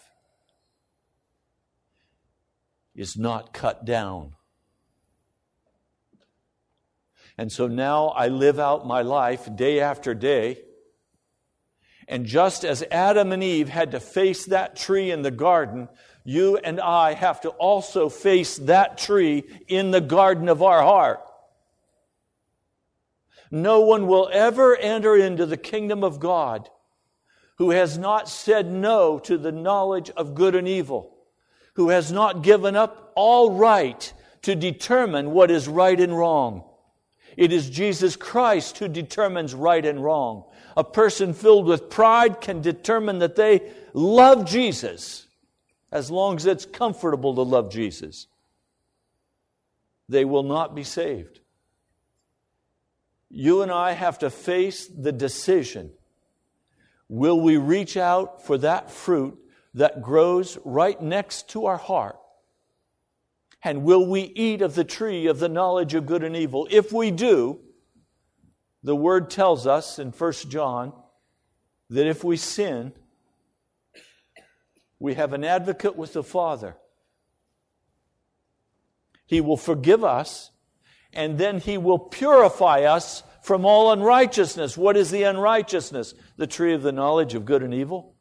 is 2.93 3.15
not 3.15 3.53
cut 3.53 3.85
down. 3.85 4.33
And 7.37 7.49
so 7.49 7.67
now 7.67 8.07
I 8.07 8.27
live 8.27 8.59
out 8.59 8.85
my 8.85 9.01
life 9.01 9.47
day 9.55 9.79
after 9.79 10.13
day. 10.13 10.59
And 12.09 12.25
just 12.25 12.65
as 12.65 12.83
Adam 12.91 13.31
and 13.31 13.41
Eve 13.41 13.69
had 13.69 13.91
to 13.91 14.01
face 14.01 14.45
that 14.47 14.75
tree 14.75 15.11
in 15.11 15.21
the 15.21 15.31
garden, 15.31 15.87
you 16.25 16.57
and 16.57 16.81
I 16.81 17.13
have 17.13 17.39
to 17.41 17.49
also 17.51 18.09
face 18.09 18.57
that 18.57 18.97
tree 18.97 19.45
in 19.69 19.91
the 19.91 20.01
garden 20.01 20.49
of 20.49 20.61
our 20.61 20.81
heart. 20.81 21.21
No 23.51 23.81
one 23.81 24.07
will 24.07 24.29
ever 24.31 24.75
enter 24.75 25.15
into 25.15 25.45
the 25.45 25.57
kingdom 25.57 26.03
of 26.03 26.19
God 26.19 26.69
who 27.59 27.71
has 27.71 27.97
not 27.97 28.29
said 28.29 28.71
no 28.71 29.19
to 29.19 29.37
the 29.37 29.51
knowledge 29.51 30.09
of 30.11 30.33
good 30.33 30.55
and 30.55 30.67
evil, 30.67 31.13
who 31.73 31.89
has 31.89 32.11
not 32.11 32.41
given 32.41 32.75
up 32.75 33.11
all 33.15 33.51
right 33.51 34.13
to 34.43 34.55
determine 34.55 35.31
what 35.31 35.51
is 35.51 35.67
right 35.67 35.99
and 35.99 36.17
wrong. 36.17 36.63
It 37.35 37.51
is 37.51 37.69
Jesus 37.69 38.15
Christ 38.15 38.77
who 38.77 38.87
determines 38.87 39.53
right 39.53 39.85
and 39.85 40.03
wrong. 40.03 40.45
A 40.77 40.83
person 40.83 41.33
filled 41.33 41.65
with 41.65 41.89
pride 41.89 42.39
can 42.39 42.61
determine 42.61 43.19
that 43.19 43.35
they 43.35 43.71
love 43.93 44.45
Jesus 44.45 45.27
as 45.91 46.09
long 46.09 46.37
as 46.37 46.45
it's 46.45 46.65
comfortable 46.65 47.35
to 47.35 47.41
love 47.41 47.71
Jesus. 47.71 48.27
They 50.07 50.23
will 50.23 50.43
not 50.43 50.75
be 50.75 50.83
saved. 50.83 51.39
You 53.29 53.61
and 53.61 53.71
I 53.71 53.91
have 53.91 54.19
to 54.19 54.29
face 54.29 54.87
the 54.87 55.11
decision 55.11 55.91
will 57.09 57.41
we 57.41 57.57
reach 57.57 57.97
out 57.97 58.45
for 58.45 58.57
that 58.59 58.91
fruit 58.91 59.37
that 59.73 60.01
grows 60.01 60.57
right 60.63 61.01
next 61.01 61.49
to 61.49 61.65
our 61.65 61.77
heart? 61.77 62.17
And 63.63 63.83
will 63.83 64.05
we 64.05 64.21
eat 64.21 64.61
of 64.61 64.75
the 64.75 64.83
tree 64.83 65.27
of 65.27 65.39
the 65.39 65.49
knowledge 65.49 65.93
of 65.95 66.05
good 66.05 66.23
and 66.23 66.35
evil? 66.35 66.67
If 66.69 66.93
we 66.93 67.11
do, 67.11 67.59
the 68.83 68.95
word 68.95 69.29
tells 69.29 69.67
us 69.67 69.99
in 69.99 70.11
1 70.11 70.33
John 70.49 70.93
that 71.89 72.07
if 72.07 72.23
we 72.23 72.37
sin, 72.37 72.93
we 74.99 75.15
have 75.15 75.33
an 75.33 75.43
advocate 75.43 75.95
with 75.95 76.13
the 76.13 76.23
Father. 76.23 76.77
He 79.25 79.41
will 79.41 79.57
forgive 79.57 80.03
us, 80.03 80.51
and 81.13 81.37
then 81.37 81.59
He 81.59 81.77
will 81.77 81.99
purify 81.99 82.81
us 82.81 83.23
from 83.41 83.65
all 83.65 83.91
unrighteousness. 83.91 84.77
What 84.77 84.97
is 84.97 85.11
the 85.11 85.23
unrighteousness? 85.23 86.13
The 86.37 86.47
tree 86.47 86.73
of 86.73 86.83
the 86.83 86.91
knowledge 86.91 87.33
of 87.33 87.45
good 87.45 87.63
and 87.63 87.73
evil. 87.73 88.15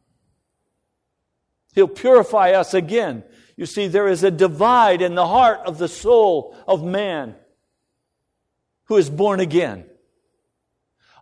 He'll 1.74 1.88
purify 1.88 2.52
us 2.52 2.74
again. 2.74 3.24
You 3.56 3.66
see, 3.66 3.88
there 3.88 4.08
is 4.08 4.22
a 4.22 4.30
divide 4.30 5.02
in 5.02 5.14
the 5.14 5.26
heart 5.26 5.60
of 5.66 5.78
the 5.78 5.88
soul 5.88 6.56
of 6.66 6.84
man 6.84 7.34
who 8.84 8.96
is 8.96 9.10
born 9.10 9.40
again. 9.40 9.84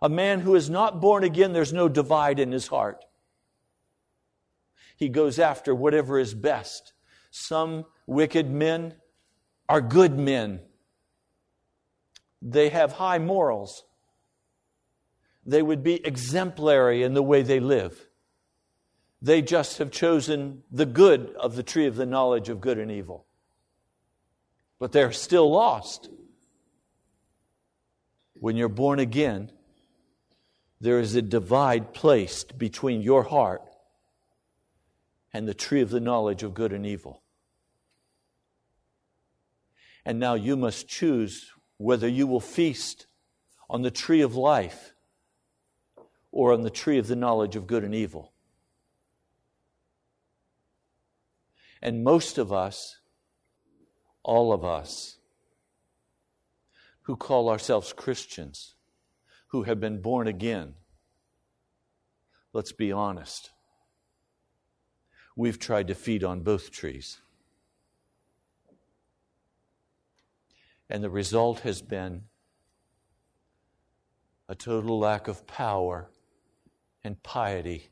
A 0.01 0.09
man 0.09 0.39
who 0.39 0.55
is 0.55 0.69
not 0.69 1.01
born 1.01 1.23
again, 1.23 1.53
there's 1.53 1.73
no 1.73 1.89
divide 1.89 2.39
in 2.39 2.51
his 2.51 2.67
heart. 2.67 3.03
He 4.95 5.09
goes 5.09 5.37
after 5.39 5.75
whatever 5.75 6.19
is 6.19 6.33
best. 6.33 6.93
Some 7.29 7.85
wicked 8.05 8.49
men 8.49 8.95
are 9.67 9.81
good 9.81 10.17
men. 10.17 10.61
They 12.49 12.69
have 12.69 12.93
high 12.93 13.19
morals. 13.19 13.83
They 15.45 15.61
would 15.61 15.83
be 15.83 16.05
exemplary 16.05 17.03
in 17.03 17.13
the 17.13 17.21
way 17.21 17.41
they 17.41 17.59
live. 17.59 18.07
They 19.21 19.41
just 19.41 19.79
have 19.79 19.91
chosen 19.91 20.63
the 20.71 20.85
good 20.85 21.35
of 21.37 21.57
the 21.57 21.63
tree 21.63 21.87
of 21.87 21.97
the 21.97 22.05
knowledge 22.05 22.47
of 22.47 22.61
good 22.61 22.77
and 22.77 22.89
evil. 22.89 23.25
But 24.79 24.93
they're 24.93 25.11
still 25.11 25.51
lost. 25.51 26.09
When 28.35 28.55
you're 28.55 28.69
born 28.69 28.99
again, 28.99 29.51
there 30.79 31.01
is 31.01 31.15
a 31.15 31.21
divide 31.21 31.93
placed 31.93 32.57
between 32.57 33.01
your 33.01 33.23
heart 33.23 33.61
and 35.33 35.47
the 35.47 35.53
tree 35.53 35.81
of 35.81 35.89
the 35.89 35.99
knowledge 35.99 36.43
of 36.43 36.53
good 36.53 36.71
and 36.71 36.85
evil. 36.85 37.23
And 40.05 40.17
now 40.17 40.35
you 40.35 40.55
must 40.55 40.87
choose 40.87 41.51
whether 41.77 42.07
you 42.07 42.27
will 42.27 42.39
feast 42.39 43.07
on 43.69 43.81
the 43.81 43.91
tree 43.91 44.21
of 44.21 44.35
life 44.35 44.93
or 46.31 46.53
on 46.53 46.61
the 46.61 46.69
tree 46.69 46.97
of 46.97 47.07
the 47.07 47.15
knowledge 47.15 47.55
of 47.55 47.67
good 47.67 47.83
and 47.83 47.93
evil. 47.93 48.33
And 51.81 52.03
most 52.03 52.37
of 52.37 52.51
us, 52.51 52.97
all 54.23 54.51
of 54.51 54.65
us, 54.65 55.17
who 57.03 57.15
call 57.15 57.49
ourselves 57.49 57.93
Christians, 57.93 58.75
who 59.49 59.63
have 59.63 59.79
been 59.79 60.01
born 60.01 60.27
again, 60.27 60.73
let's 62.51 62.71
be 62.71 62.91
honest. 62.91 63.51
We've 65.35 65.59
tried 65.59 65.87
to 65.87 65.95
feed 65.95 66.23
on 66.23 66.41
both 66.41 66.71
trees. 66.71 67.21
And 70.89 71.03
the 71.03 71.09
result 71.09 71.61
has 71.61 71.81
been 71.81 72.23
a 74.47 74.55
total 74.55 74.97
lack 74.97 75.27
of 75.27 75.45
power 75.45 76.09
and 77.03 77.21
piety, 77.23 77.89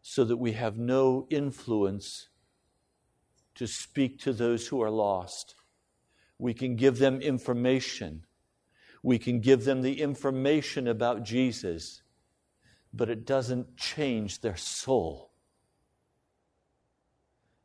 so 0.00 0.24
that 0.24 0.36
we 0.36 0.52
have 0.52 0.78
no 0.78 1.26
influence 1.30 2.28
to 3.56 3.66
speak 3.66 4.20
to 4.20 4.32
those 4.32 4.68
who 4.68 4.80
are 4.80 4.90
lost. 4.90 5.56
We 6.38 6.54
can 6.54 6.76
give 6.76 6.98
them 6.98 7.20
information. 7.20 8.24
We 9.02 9.18
can 9.18 9.40
give 9.40 9.64
them 9.64 9.82
the 9.82 10.00
information 10.00 10.86
about 10.86 11.24
Jesus, 11.24 12.02
but 12.92 13.10
it 13.10 13.26
doesn't 13.26 13.76
change 13.76 14.40
their 14.40 14.56
soul. 14.56 15.32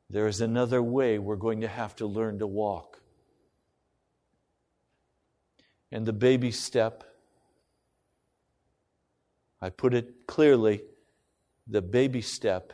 There 0.10 0.28
is 0.28 0.42
another 0.42 0.82
way 0.82 1.20
we're 1.20 1.36
going 1.36 1.62
to 1.62 1.68
have 1.68 1.96
to 1.98 2.08
learn 2.08 2.40
to 2.40 2.48
walk. 2.48 3.03
And 5.94 6.08
the 6.08 6.12
baby 6.12 6.52
step, 6.52 7.04
I 9.62 9.70
put 9.70 9.94
it 9.94 10.26
clearly 10.28 10.82
the 11.68 11.84
baby 11.84 12.22
step 12.22 12.74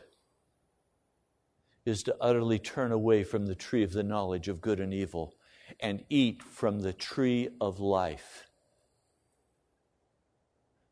is 1.86 2.01
to 2.03 2.15
utterly 2.21 2.58
turn 2.58 2.93
away 2.93 3.23
from 3.23 3.45
the 3.45 3.55
tree 3.55 3.84
of 3.84 3.91
the 3.91 4.03
knowledge 4.03 4.47
of 4.47 4.62
good 4.62 4.79
and 4.79 4.93
evil 4.93 5.36
and 5.82 6.03
eat 6.10 6.41
from 6.41 6.79
the 6.79 6.93
tree 6.93 7.49
of 7.60 7.79
life. 7.79 8.47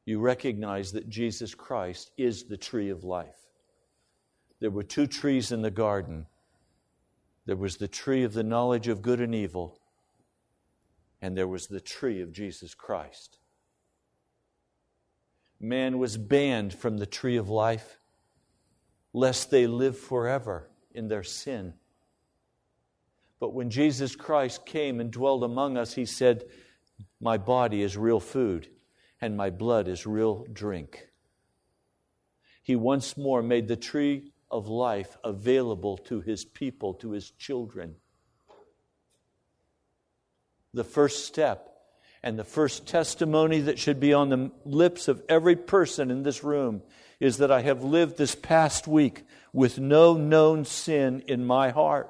You 0.05 0.19
recognize 0.19 0.91
that 0.91 1.09
Jesus 1.09 1.55
Christ 1.55 2.11
is 2.17 2.43
the 2.43 2.57
tree 2.57 2.89
of 2.89 3.05
life. 3.05 3.47
There 4.59 4.69
were 4.69 4.83
two 4.83 5.07
trees 5.07 5.51
in 5.51 5.61
the 5.61 5.71
garden 5.71 6.27
there 7.47 7.55
was 7.55 7.77
the 7.77 7.87
tree 7.87 8.23
of 8.23 8.33
the 8.33 8.43
knowledge 8.43 8.89
of 8.89 9.01
good 9.01 9.21
and 9.21 9.33
evil, 9.33 9.79
and 11.21 11.37
there 11.37 11.47
was 11.47 11.67
the 11.67 11.81
tree 11.81 12.21
of 12.21 12.31
Jesus 12.31 12.73
Christ. 12.73 13.39
Man 15.59 15.97
was 15.97 16.17
banned 16.17 16.73
from 16.73 16.97
the 16.97 17.05
tree 17.05 17.37
of 17.37 17.49
life 17.49 17.99
lest 19.13 19.49
they 19.49 19.65
live 19.65 19.97
forever 19.97 20.69
in 20.91 21.07
their 21.07 21.23
sin. 21.23 21.73
But 23.39 23.53
when 23.53 23.69
Jesus 23.69 24.15
Christ 24.15 24.65
came 24.65 24.99
and 24.99 25.11
dwelled 25.11 25.43
among 25.43 25.77
us, 25.77 25.93
he 25.93 26.05
said, 26.05 26.45
My 27.19 27.37
body 27.37 27.81
is 27.81 27.97
real 27.97 28.19
food, 28.19 28.69
and 29.21 29.37
my 29.37 29.49
blood 29.49 29.87
is 29.87 30.05
real 30.05 30.45
drink. 30.51 31.07
He 32.63 32.75
once 32.75 33.17
more 33.17 33.41
made 33.41 33.67
the 33.67 33.75
tree 33.75 34.33
of 34.51 34.67
life 34.67 35.17
available 35.23 35.97
to 35.97 36.21
his 36.21 36.45
people, 36.45 36.93
to 36.95 37.11
his 37.11 37.31
children. 37.31 37.95
The 40.73 40.83
first 40.83 41.25
step 41.25 41.67
and 42.23 42.37
the 42.37 42.43
first 42.43 42.87
testimony 42.87 43.61
that 43.61 43.79
should 43.79 43.99
be 43.99 44.13
on 44.13 44.29
the 44.29 44.51
lips 44.65 45.07
of 45.07 45.23
every 45.29 45.55
person 45.55 46.11
in 46.11 46.23
this 46.23 46.43
room 46.43 46.81
is 47.19 47.37
that 47.37 47.51
I 47.51 47.61
have 47.61 47.83
lived 47.83 48.17
this 48.17 48.35
past 48.35 48.87
week 48.87 49.23
with 49.53 49.79
no 49.79 50.15
known 50.15 50.65
sin 50.65 51.23
in 51.27 51.45
my 51.45 51.69
heart. 51.69 52.09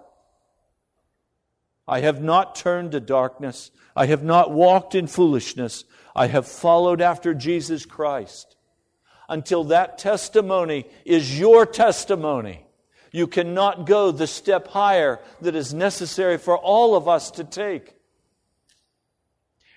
I 1.88 2.02
have 2.02 2.22
not 2.22 2.56
turned 2.56 2.92
to 2.92 3.00
darkness. 3.00 3.72
I 3.96 4.08
have 4.08 4.24
not 4.24 4.52
walked 4.52 4.96
in 4.96 5.08
foolishness. 5.08 5.86
I 6.16 6.28
have 6.28 6.48
followed 6.48 7.00
after 7.00 7.34
Jesus 7.34 7.86
Christ. 7.86 8.56
Until 9.30 9.66
that 9.66 9.98
testimony 9.98 10.86
is 11.06 11.40
your 11.40 11.66
testimony, 11.66 12.66
you 13.12 13.28
cannot 13.28 13.86
go 13.86 14.12
the 14.12 14.28
step 14.28 14.68
higher 14.68 15.20
that 15.42 15.56
is 15.56 15.74
necessary 15.74 16.38
for 16.38 16.58
all 16.58 16.96
of 16.96 17.08
us 17.08 17.32
to 17.32 17.44
take 17.44 17.97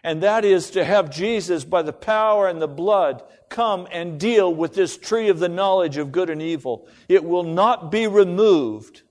and 0.03 0.23
that 0.23 0.45
is 0.45 0.71
to 0.71 0.85
have 0.85 1.11
Jesus, 1.11 1.65
by 1.65 1.83
the 1.83 1.93
power 1.93 2.49
and 2.49 2.61
the 2.61 2.69
blood, 2.69 3.23
come 3.49 3.87
and 3.93 4.19
deal 4.19 4.53
with 4.55 4.75
this 4.75 4.97
tree 4.97 5.29
of 5.29 5.39
the 5.39 5.49
knowledge 5.49 5.97
of 5.99 6.13
good 6.13 6.31
and 6.31 6.41
evil. 6.41 6.89
It 7.09 7.25
will 7.25 7.43
not 7.43 7.91
be 7.91 8.07
removed 8.07 9.03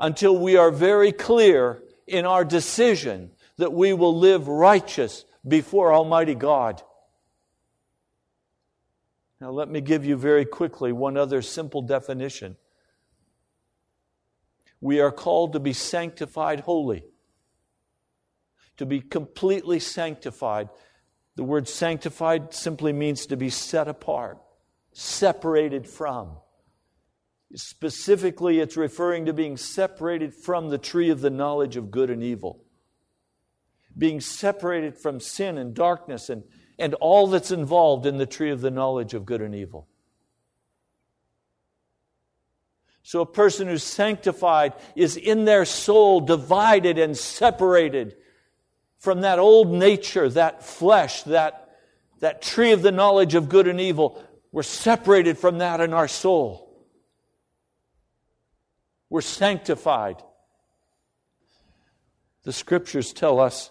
until 0.00 0.36
we 0.36 0.56
are 0.56 0.70
very 0.70 1.12
clear 1.12 1.82
in 2.06 2.26
our 2.26 2.44
decision 2.44 3.30
that 3.58 3.72
we 3.72 3.92
will 3.92 4.18
live 4.18 4.48
righteous 4.48 5.24
before 5.46 5.92
Almighty 5.92 6.34
God. 6.34 6.82
Now, 9.40 9.50
let 9.50 9.68
me 9.68 9.80
give 9.80 10.04
you 10.04 10.16
very 10.16 10.44
quickly 10.44 10.92
one 10.92 11.16
other 11.16 11.42
simple 11.42 11.82
definition. 11.82 12.56
We 14.80 15.00
are 15.00 15.12
called 15.12 15.52
to 15.52 15.60
be 15.60 15.72
sanctified 15.72 16.60
holy 16.60 17.04
to 18.76 18.86
be 18.86 19.00
completely 19.00 19.78
sanctified. 19.78 20.68
The 21.36 21.44
word 21.44 21.68
sanctified 21.68 22.54
simply 22.54 22.92
means 22.92 23.26
to 23.26 23.36
be 23.36 23.50
set 23.50 23.88
apart, 23.88 24.38
separated 24.92 25.86
from. 25.88 26.36
Specifically, 27.54 28.60
it's 28.60 28.76
referring 28.76 29.26
to 29.26 29.32
being 29.32 29.56
separated 29.58 30.34
from 30.34 30.70
the 30.70 30.78
tree 30.78 31.10
of 31.10 31.20
the 31.20 31.30
knowledge 31.30 31.76
of 31.76 31.90
good 31.90 32.10
and 32.10 32.22
evil. 32.22 32.64
being 33.96 34.20
separated 34.20 34.96
from 34.96 35.20
sin 35.20 35.58
and 35.58 35.74
darkness 35.74 36.30
and, 36.30 36.42
and 36.78 36.94
all 36.94 37.26
that's 37.26 37.50
involved 37.50 38.06
in 38.06 38.16
the 38.16 38.26
tree 38.26 38.50
of 38.50 38.60
the 38.60 38.70
knowledge 38.70 39.14
of 39.14 39.26
good 39.26 39.42
and 39.42 39.54
evil. 39.54 39.86
So, 43.02 43.20
a 43.20 43.26
person 43.26 43.66
who's 43.68 43.82
sanctified 43.82 44.74
is 44.94 45.16
in 45.16 45.44
their 45.44 45.64
soul 45.64 46.20
divided 46.20 46.98
and 46.98 47.16
separated 47.16 48.16
from 49.02 49.20
that 49.20 49.38
old 49.38 49.68
nature, 49.70 50.28
that 50.30 50.64
flesh, 50.64 51.24
that, 51.24 51.76
that 52.20 52.40
tree 52.40 52.72
of 52.72 52.82
the 52.82 52.90
knowledge 52.90 53.34
of 53.34 53.48
good 53.48 53.68
and 53.68 53.80
evil. 53.80 54.22
We're 54.50 54.62
separated 54.62 55.36
from 55.36 55.58
that 55.58 55.80
in 55.80 55.92
our 55.92 56.08
soul. 56.08 56.68
We're 59.10 59.20
sanctified. 59.20 60.22
The 62.44 62.52
scriptures 62.52 63.12
tell 63.12 63.38
us, 63.38 63.70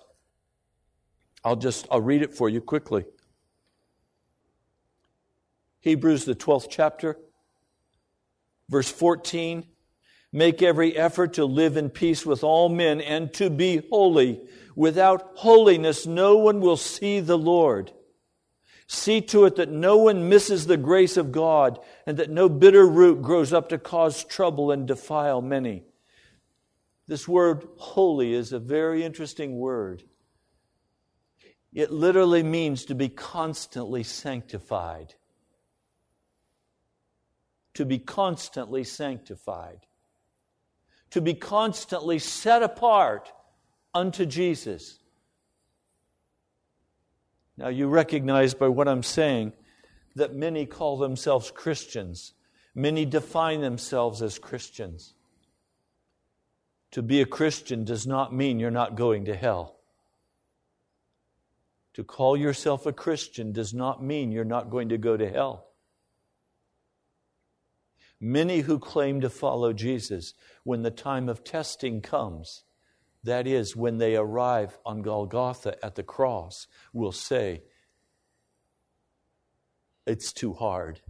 I'll 1.43 1.55
just 1.55 1.87
I'll 1.89 2.01
read 2.01 2.21
it 2.21 2.33
for 2.33 2.47
you 2.47 2.61
quickly. 2.61 3.05
Hebrews 5.79 6.25
the 6.25 6.35
12th 6.35 6.67
chapter 6.69 7.17
Verse 8.71 8.89
14 8.89 9.65
Make 10.33 10.61
every 10.61 10.95
effort 10.95 11.33
to 11.33 11.45
live 11.45 11.75
in 11.75 11.89
peace 11.89 12.25
with 12.25 12.43
all 12.43 12.69
men 12.69 13.01
and 13.01 13.33
to 13.33 13.49
be 13.49 13.83
holy. 13.89 14.41
Without 14.75 15.31
holiness, 15.35 16.05
no 16.05 16.37
one 16.37 16.61
will 16.61 16.77
see 16.77 17.19
the 17.19 17.37
Lord. 17.37 17.91
See 18.87 19.21
to 19.21 19.45
it 19.45 19.57
that 19.57 19.69
no 19.69 19.97
one 19.97 20.29
misses 20.29 20.65
the 20.65 20.77
grace 20.77 21.17
of 21.17 21.31
God 21.31 21.79
and 22.05 22.17
that 22.17 22.29
no 22.29 22.49
bitter 22.49 22.85
root 22.85 23.21
grows 23.21 23.51
up 23.51 23.69
to 23.69 23.77
cause 23.77 24.23
trouble 24.23 24.71
and 24.71 24.87
defile 24.87 25.41
many. 25.41 25.83
This 27.07 27.27
word 27.27 27.67
holy 27.77 28.33
is 28.33 28.53
a 28.53 28.59
very 28.59 29.03
interesting 29.03 29.57
word. 29.57 30.03
It 31.73 31.91
literally 31.91 32.43
means 32.43 32.85
to 32.85 32.95
be 32.95 33.09
constantly 33.09 34.03
sanctified 34.03 35.15
to 37.73 37.85
be 37.85 37.99
constantly 37.99 38.83
sanctified, 38.83 39.85
to 41.11 41.21
be 41.21 41.33
constantly 41.33 42.19
set 42.19 42.63
apart 42.63 43.31
unto 43.93 44.25
Jesus. 44.25 44.99
Now, 47.57 47.67
you 47.67 47.87
recognize 47.87 48.53
by 48.53 48.69
what 48.69 48.87
I'm 48.87 49.03
saying 49.03 49.53
that 50.15 50.33
many 50.33 50.65
call 50.65 50.97
themselves 50.97 51.51
Christians. 51.51 52.33
Many 52.73 53.05
define 53.05 53.61
themselves 53.61 54.21
as 54.21 54.39
Christians. 54.39 55.13
To 56.91 57.01
be 57.01 57.21
a 57.21 57.25
Christian 57.25 57.83
does 57.83 58.07
not 58.07 58.33
mean 58.33 58.59
you're 58.59 58.71
not 58.71 58.95
going 58.95 59.25
to 59.25 59.35
hell. 59.35 59.77
To 61.95 62.03
call 62.03 62.37
yourself 62.37 62.85
a 62.85 62.93
Christian 62.93 63.51
does 63.51 63.73
not 63.73 64.01
mean 64.03 64.31
you're 64.31 64.45
not 64.45 64.69
going 64.69 64.89
to 64.89 64.97
go 64.97 65.17
to 65.17 65.29
hell. 65.29 65.70
Many 68.23 68.59
who 68.59 68.77
claim 68.77 69.19
to 69.21 69.31
follow 69.31 69.73
Jesus, 69.73 70.35
when 70.63 70.83
the 70.83 70.91
time 70.91 71.27
of 71.27 71.43
testing 71.43 72.01
comes, 72.01 72.63
that 73.23 73.47
is, 73.47 73.75
when 73.75 73.97
they 73.97 74.15
arrive 74.15 74.77
on 74.85 75.01
Golgotha 75.01 75.83
at 75.83 75.95
the 75.95 76.03
cross, 76.03 76.67
will 76.93 77.11
say, 77.11 77.63
It's 80.05 80.31
too 80.31 80.53
hard. 80.53 81.01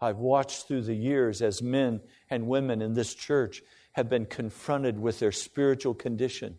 I've 0.00 0.18
watched 0.18 0.66
through 0.66 0.82
the 0.82 0.94
years 0.94 1.40
as 1.40 1.62
men 1.62 2.00
and 2.28 2.48
women 2.48 2.82
in 2.82 2.94
this 2.94 3.14
church 3.14 3.62
have 3.92 4.08
been 4.08 4.26
confronted 4.26 4.98
with 4.98 5.20
their 5.20 5.32
spiritual 5.32 5.94
condition. 5.94 6.58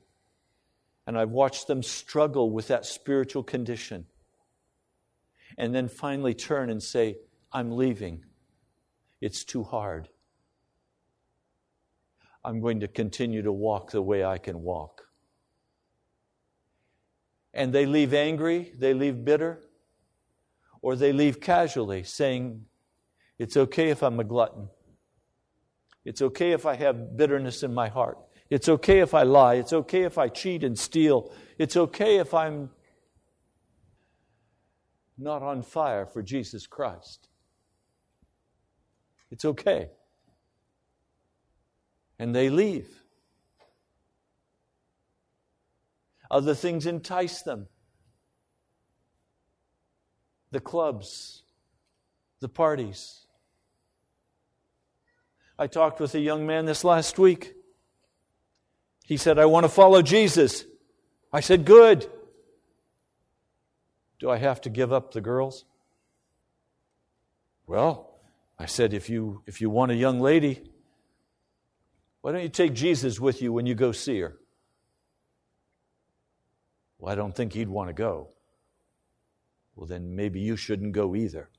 And 1.05 1.17
I've 1.17 1.31
watched 1.31 1.67
them 1.67 1.83
struggle 1.83 2.51
with 2.51 2.67
that 2.67 2.85
spiritual 2.85 3.43
condition. 3.43 4.05
And 5.57 5.73
then 5.75 5.89
finally 5.89 6.33
turn 6.33 6.69
and 6.69 6.81
say, 6.81 7.17
I'm 7.53 7.75
leaving. 7.75 8.23
It's 9.19 9.43
too 9.43 9.63
hard. 9.63 10.09
I'm 12.43 12.59
going 12.61 12.79
to 12.79 12.87
continue 12.87 13.41
to 13.43 13.51
walk 13.51 13.91
the 13.91 14.01
way 14.01 14.23
I 14.25 14.37
can 14.37 14.63
walk. 14.63 15.03
And 17.53 17.73
they 17.73 17.85
leave 17.85 18.13
angry, 18.13 18.71
they 18.77 18.93
leave 18.93 19.23
bitter, 19.25 19.61
or 20.81 20.95
they 20.95 21.11
leave 21.11 21.39
casually 21.39 22.03
saying, 22.03 22.65
It's 23.37 23.57
okay 23.57 23.89
if 23.89 24.01
I'm 24.01 24.19
a 24.19 24.23
glutton. 24.23 24.69
It's 26.03 26.21
okay 26.21 26.51
if 26.51 26.65
I 26.65 26.75
have 26.75 27.15
bitterness 27.15 27.61
in 27.61 27.73
my 27.73 27.89
heart. 27.89 28.17
It's 28.49 28.67
okay 28.67 28.99
if 28.99 29.13
I 29.13 29.23
lie. 29.23 29.55
It's 29.55 29.73
okay 29.73 30.03
if 30.03 30.17
I 30.17 30.27
cheat 30.27 30.63
and 30.63 30.77
steal. 30.77 31.31
It's 31.57 31.77
okay 31.77 32.17
if 32.17 32.33
I'm 32.33 32.69
not 35.17 35.43
on 35.43 35.61
fire 35.61 36.05
for 36.05 36.23
Jesus 36.23 36.65
Christ. 36.65 37.29
It's 39.31 39.45
okay. 39.45 39.89
And 42.19 42.35
they 42.35 42.49
leave. 42.49 42.87
Other 46.29 46.53
things 46.53 46.85
entice 46.85 47.41
them 47.41 47.67
the 50.51 50.59
clubs, 50.59 51.43
the 52.41 52.49
parties. 52.49 53.25
I 55.57 55.67
talked 55.67 55.99
with 55.99 56.13
a 56.13 56.19
young 56.19 56.45
man 56.45 56.65
this 56.65 56.83
last 56.83 57.17
week. 57.17 57.53
He 59.05 59.15
said, 59.17 59.39
I 59.39 59.45
want 59.45 59.63
to 59.63 59.69
follow 59.69 60.01
Jesus. 60.01 60.65
I 61.31 61.39
said, 61.39 61.65
Good. 61.65 62.09
Do 64.19 64.29
I 64.29 64.37
have 64.37 64.61
to 64.61 64.69
give 64.69 64.93
up 64.93 65.13
the 65.13 65.21
girls? 65.21 65.65
Well, 67.65 68.10
I 68.61 68.67
said, 68.67 68.93
if 68.93 69.09
you, 69.09 69.41
if 69.47 69.59
you 69.59 69.71
want 69.71 69.91
a 69.91 69.95
young 69.95 70.19
lady, 70.19 70.61
why 72.21 72.31
don't 72.31 72.43
you 72.43 72.49
take 72.49 72.75
Jesus 72.75 73.19
with 73.19 73.41
you 73.41 73.51
when 73.51 73.65
you 73.65 73.73
go 73.73 73.91
see 73.91 74.19
her? 74.19 74.37
Well, 76.99 77.11
I 77.11 77.15
don't 77.15 77.35
think 77.35 77.53
he'd 77.53 77.69
want 77.69 77.89
to 77.89 77.93
go. 77.93 78.27
Well, 79.75 79.87
then 79.87 80.15
maybe 80.15 80.39
you 80.39 80.55
shouldn't 80.55 80.91
go 80.91 81.15
either. 81.15 81.49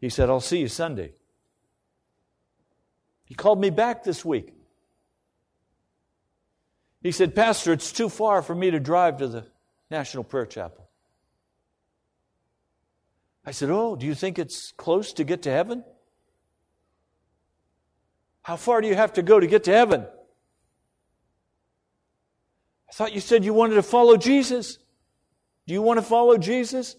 He 0.00 0.08
said, 0.08 0.30
I'll 0.30 0.40
see 0.40 0.58
you 0.58 0.68
Sunday. 0.68 1.12
He 3.24 3.36
called 3.36 3.60
me 3.60 3.70
back 3.70 4.02
this 4.02 4.24
week. 4.24 4.52
He 7.04 7.12
said, 7.12 7.36
Pastor, 7.36 7.72
it's 7.72 7.92
too 7.92 8.08
far 8.08 8.42
for 8.42 8.56
me 8.56 8.72
to 8.72 8.80
drive 8.80 9.18
to 9.18 9.28
the 9.28 9.46
National 9.92 10.24
Prayer 10.24 10.46
Chapel. 10.46 10.85
I 13.46 13.52
said, 13.52 13.70
Oh, 13.70 13.94
do 13.94 14.04
you 14.04 14.14
think 14.14 14.38
it's 14.38 14.72
close 14.72 15.12
to 15.14 15.24
get 15.24 15.42
to 15.42 15.50
heaven? 15.50 15.84
How 18.42 18.56
far 18.56 18.80
do 18.80 18.88
you 18.88 18.96
have 18.96 19.14
to 19.14 19.22
go 19.22 19.38
to 19.38 19.46
get 19.46 19.64
to 19.64 19.72
heaven? 19.72 20.06
I 22.88 22.92
thought 22.92 23.12
you 23.12 23.20
said 23.20 23.44
you 23.44 23.54
wanted 23.54 23.76
to 23.76 23.82
follow 23.82 24.16
Jesus. 24.16 24.78
Do 25.66 25.74
you 25.74 25.82
want 25.82 25.98
to 25.98 26.02
follow 26.02 26.36
Jesus? 26.36 26.96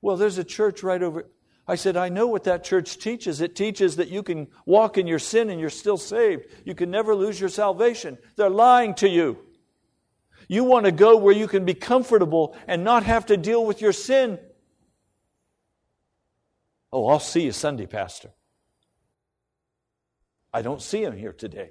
Well, 0.00 0.16
there's 0.16 0.38
a 0.38 0.44
church 0.44 0.82
right 0.82 1.02
over. 1.02 1.28
I 1.66 1.76
said, 1.76 1.96
I 1.96 2.08
know 2.08 2.26
what 2.26 2.44
that 2.44 2.64
church 2.64 2.98
teaches. 2.98 3.40
It 3.40 3.54
teaches 3.54 3.96
that 3.96 4.08
you 4.08 4.22
can 4.22 4.48
walk 4.66 4.98
in 4.98 5.06
your 5.06 5.20
sin 5.20 5.48
and 5.48 5.60
you're 5.60 5.70
still 5.70 5.96
saved. 5.96 6.46
You 6.64 6.74
can 6.74 6.90
never 6.90 7.14
lose 7.14 7.38
your 7.38 7.48
salvation. 7.48 8.18
They're 8.36 8.50
lying 8.50 8.94
to 8.94 9.08
you. 9.08 9.38
You 10.48 10.64
want 10.64 10.86
to 10.86 10.92
go 10.92 11.16
where 11.16 11.34
you 11.34 11.46
can 11.46 11.64
be 11.64 11.74
comfortable 11.74 12.56
and 12.66 12.82
not 12.82 13.04
have 13.04 13.26
to 13.26 13.36
deal 13.36 13.64
with 13.64 13.80
your 13.80 13.92
sin. 13.92 14.38
Oh, 16.92 17.08
I'll 17.08 17.20
see 17.20 17.44
you 17.44 17.52
Sunday, 17.52 17.86
Pastor. 17.86 18.30
I 20.52 20.60
don't 20.60 20.82
see 20.82 21.02
him 21.02 21.16
here 21.16 21.32
today. 21.32 21.70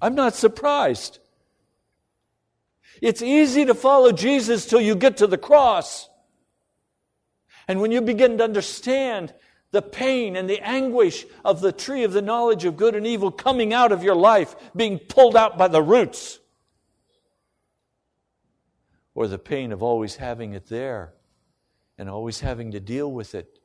I'm 0.00 0.14
not 0.14 0.34
surprised. 0.34 1.18
It's 3.00 3.22
easy 3.22 3.64
to 3.64 3.74
follow 3.74 4.12
Jesus 4.12 4.66
till 4.66 4.80
you 4.80 4.94
get 4.94 5.18
to 5.18 5.26
the 5.26 5.38
cross. 5.38 6.10
And 7.66 7.80
when 7.80 7.92
you 7.92 8.02
begin 8.02 8.36
to 8.38 8.44
understand 8.44 9.32
the 9.70 9.80
pain 9.80 10.36
and 10.36 10.50
the 10.50 10.60
anguish 10.60 11.24
of 11.44 11.62
the 11.62 11.72
tree 11.72 12.04
of 12.04 12.12
the 12.12 12.20
knowledge 12.20 12.66
of 12.66 12.76
good 12.76 12.94
and 12.94 13.06
evil 13.06 13.30
coming 13.30 13.72
out 13.72 13.92
of 13.92 14.02
your 14.02 14.14
life, 14.14 14.54
being 14.76 14.98
pulled 14.98 15.36
out 15.36 15.56
by 15.56 15.68
the 15.68 15.80
roots, 15.80 16.40
or 19.14 19.26
the 19.26 19.38
pain 19.38 19.72
of 19.72 19.82
always 19.82 20.16
having 20.16 20.52
it 20.52 20.66
there 20.66 21.14
and 21.98 22.08
always 22.08 22.40
having 22.40 22.72
to 22.72 22.80
deal 22.80 23.10
with 23.10 23.34
it 23.34 23.58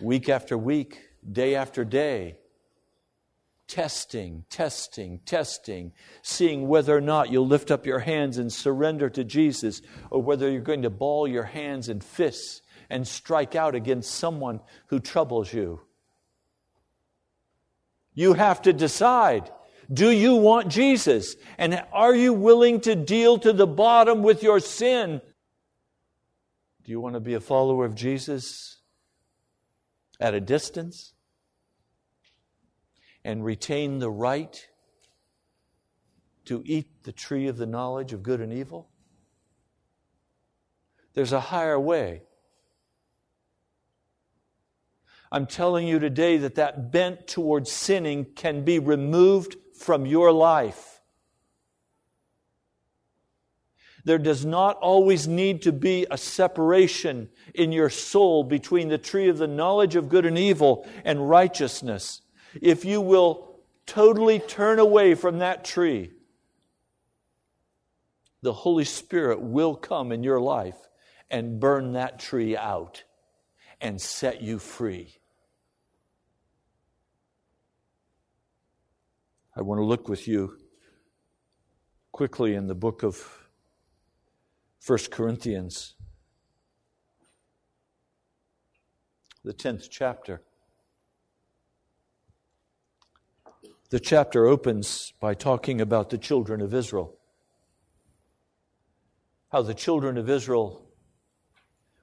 week 0.00 0.28
after 0.28 0.56
week, 0.56 1.00
day 1.30 1.54
after 1.54 1.84
day. 1.84 2.38
Testing, 3.68 4.44
testing, 4.48 5.18
testing, 5.24 5.92
seeing 6.22 6.68
whether 6.68 6.96
or 6.96 7.00
not 7.00 7.32
you'll 7.32 7.46
lift 7.46 7.72
up 7.72 7.84
your 7.84 7.98
hands 7.98 8.38
and 8.38 8.52
surrender 8.52 9.10
to 9.10 9.24
Jesus, 9.24 9.82
or 10.10 10.22
whether 10.22 10.48
you're 10.48 10.60
going 10.60 10.82
to 10.82 10.90
ball 10.90 11.26
your 11.26 11.42
hands 11.42 11.88
and 11.88 12.04
fists 12.04 12.62
and 12.88 13.08
strike 13.08 13.56
out 13.56 13.74
against 13.74 14.14
someone 14.14 14.60
who 14.86 15.00
troubles 15.00 15.52
you. 15.52 15.80
You 18.14 18.34
have 18.34 18.62
to 18.62 18.72
decide. 18.72 19.50
Do 19.92 20.10
you 20.10 20.36
want 20.36 20.68
Jesus? 20.68 21.36
And 21.58 21.82
are 21.92 22.14
you 22.14 22.32
willing 22.32 22.80
to 22.82 22.94
deal 22.94 23.38
to 23.38 23.52
the 23.52 23.66
bottom 23.66 24.22
with 24.22 24.42
your 24.42 24.60
sin? 24.60 25.20
Do 26.86 26.92
you 26.92 27.00
want 27.00 27.14
to 27.14 27.20
be 27.20 27.34
a 27.34 27.40
follower 27.40 27.84
of 27.84 27.96
Jesus 27.96 28.76
at 30.20 30.34
a 30.34 30.40
distance 30.40 31.14
and 33.24 33.44
retain 33.44 33.98
the 33.98 34.08
right 34.08 34.68
to 36.44 36.62
eat 36.64 37.02
the 37.02 37.10
tree 37.10 37.48
of 37.48 37.56
the 37.56 37.66
knowledge 37.66 38.12
of 38.12 38.22
good 38.22 38.40
and 38.40 38.52
evil? 38.52 38.88
There's 41.14 41.32
a 41.32 41.40
higher 41.40 41.80
way. 41.80 42.22
I'm 45.32 45.46
telling 45.46 45.88
you 45.88 45.98
today 45.98 46.36
that 46.36 46.54
that 46.54 46.92
bent 46.92 47.26
towards 47.26 47.72
sinning 47.72 48.26
can 48.36 48.64
be 48.64 48.78
removed 48.78 49.56
from 49.76 50.06
your 50.06 50.30
life. 50.30 50.95
There 54.06 54.18
does 54.18 54.46
not 54.46 54.76
always 54.76 55.26
need 55.26 55.62
to 55.62 55.72
be 55.72 56.06
a 56.08 56.16
separation 56.16 57.28
in 57.52 57.72
your 57.72 57.90
soul 57.90 58.44
between 58.44 58.88
the 58.88 58.98
tree 58.98 59.28
of 59.28 59.36
the 59.36 59.48
knowledge 59.48 59.96
of 59.96 60.08
good 60.08 60.24
and 60.24 60.38
evil 60.38 60.88
and 61.04 61.28
righteousness. 61.28 62.22
If 62.62 62.84
you 62.84 63.00
will 63.00 63.58
totally 63.84 64.38
turn 64.38 64.78
away 64.78 65.16
from 65.16 65.40
that 65.40 65.64
tree, 65.64 66.12
the 68.42 68.52
Holy 68.52 68.84
Spirit 68.84 69.40
will 69.40 69.74
come 69.74 70.12
in 70.12 70.22
your 70.22 70.40
life 70.40 70.78
and 71.28 71.58
burn 71.58 71.94
that 71.94 72.20
tree 72.20 72.56
out 72.56 73.02
and 73.80 74.00
set 74.00 74.40
you 74.40 74.60
free. 74.60 75.16
I 79.56 79.62
want 79.62 79.80
to 79.80 79.84
look 79.84 80.08
with 80.08 80.28
you 80.28 80.58
quickly 82.12 82.54
in 82.54 82.68
the 82.68 82.76
book 82.76 83.02
of 83.02 83.42
1 84.86 84.98
Corinthians, 85.10 85.96
the 89.42 89.52
10th 89.52 89.88
chapter. 89.90 90.42
The 93.90 93.98
chapter 93.98 94.46
opens 94.46 95.12
by 95.20 95.34
talking 95.34 95.80
about 95.80 96.10
the 96.10 96.18
children 96.18 96.60
of 96.60 96.72
Israel. 96.72 97.16
How 99.50 99.62
the 99.62 99.74
children 99.74 100.16
of 100.16 100.30
Israel 100.30 100.86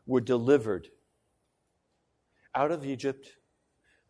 were 0.06 0.20
delivered 0.20 0.90
out 2.54 2.72
of 2.72 2.86
Egypt, 2.86 3.30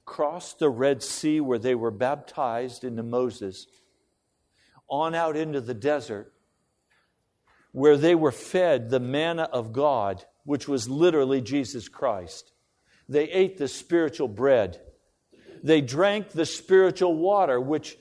crossed 0.04 0.58
the 0.58 0.72
Red 0.72 1.04
Sea 1.04 1.40
where 1.40 1.60
they 1.60 1.76
were 1.76 1.92
baptized 1.92 2.84
into 2.84 3.04
Moses, 3.04 3.68
on 4.90 5.14
out 5.14 5.38
into 5.38 5.62
the 5.62 5.76
desert, 5.76 6.33
where 7.74 7.98
they 7.98 8.16
were 8.16 8.32
fed 8.32 8.90
the 8.90 9.00
manna 9.00 9.44
of 9.44 9.74
God, 9.74 10.24
which 10.46 10.68
was 10.68 10.88
literally 10.88 11.42
Jesus 11.42 11.90
Christ. 11.90 12.54
They 13.10 13.30
ate 13.30 13.58
the 13.58 13.68
spiritual 13.68 14.30
bread. 14.30 14.80
They 15.62 15.82
drank 15.82 16.30
the 16.30 16.46
spiritual 16.46 17.16
water, 17.16 17.60
which 17.60 17.98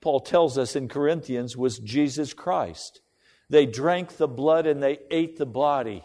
Paul 0.00 0.20
tells 0.20 0.56
us 0.56 0.76
in 0.76 0.88
Corinthians 0.88 1.56
was 1.56 1.78
Jesus 1.78 2.32
Christ. 2.32 3.00
They 3.50 3.66
drank 3.66 4.16
the 4.16 4.28
blood 4.28 4.66
and 4.66 4.82
they 4.82 5.00
ate 5.10 5.36
the 5.36 5.46
body. 5.46 6.04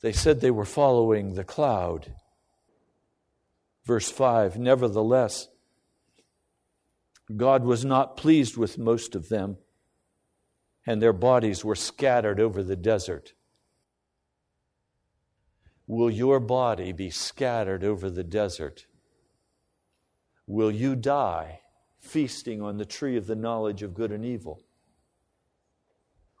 They 0.00 0.12
said 0.12 0.40
they 0.40 0.50
were 0.50 0.64
following 0.64 1.34
the 1.34 1.44
cloud. 1.44 2.12
Verse 3.84 4.10
5 4.10 4.58
Nevertheless, 4.58 5.48
God 7.34 7.64
was 7.64 7.84
not 7.84 8.16
pleased 8.16 8.56
with 8.56 8.78
most 8.78 9.14
of 9.14 9.28
them, 9.28 9.56
and 10.86 11.00
their 11.00 11.12
bodies 11.12 11.64
were 11.64 11.74
scattered 11.74 12.38
over 12.38 12.62
the 12.62 12.76
desert. 12.76 13.32
Will 15.86 16.10
your 16.10 16.40
body 16.40 16.92
be 16.92 17.10
scattered 17.10 17.84
over 17.84 18.10
the 18.10 18.24
desert? 18.24 18.86
Will 20.46 20.70
you 20.70 20.94
die 20.94 21.60
feasting 22.00 22.60
on 22.60 22.76
the 22.76 22.84
tree 22.84 23.16
of 23.16 23.26
the 23.26 23.36
knowledge 23.36 23.82
of 23.82 23.94
good 23.94 24.12
and 24.12 24.24
evil? 24.24 24.62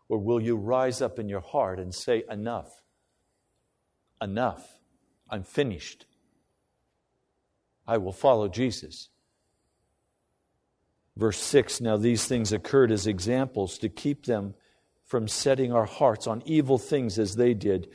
Or 0.08 0.18
will 0.18 0.40
you 0.40 0.56
rise 0.56 1.00
up 1.00 1.18
in 1.18 1.28
your 1.28 1.40
heart 1.40 1.78
and 1.78 1.94
say, 1.94 2.24
Enough? 2.30 2.82
enough. 4.24 4.78
I'm 5.30 5.42
finished. 5.42 6.06
I 7.86 7.98
will 7.98 8.12
follow 8.12 8.48
Jesus. 8.48 9.10
Verse 11.16 11.38
6 11.38 11.80
Now 11.80 11.96
these 11.96 12.26
things 12.26 12.52
occurred 12.52 12.90
as 12.90 13.06
examples 13.06 13.78
to 13.78 13.88
keep 13.88 14.26
them 14.26 14.54
from 15.04 15.28
setting 15.28 15.72
our 15.72 15.84
hearts 15.84 16.26
on 16.26 16.42
evil 16.44 16.78
things 16.78 17.18
as 17.18 17.36
they 17.36 17.54
did. 17.54 17.88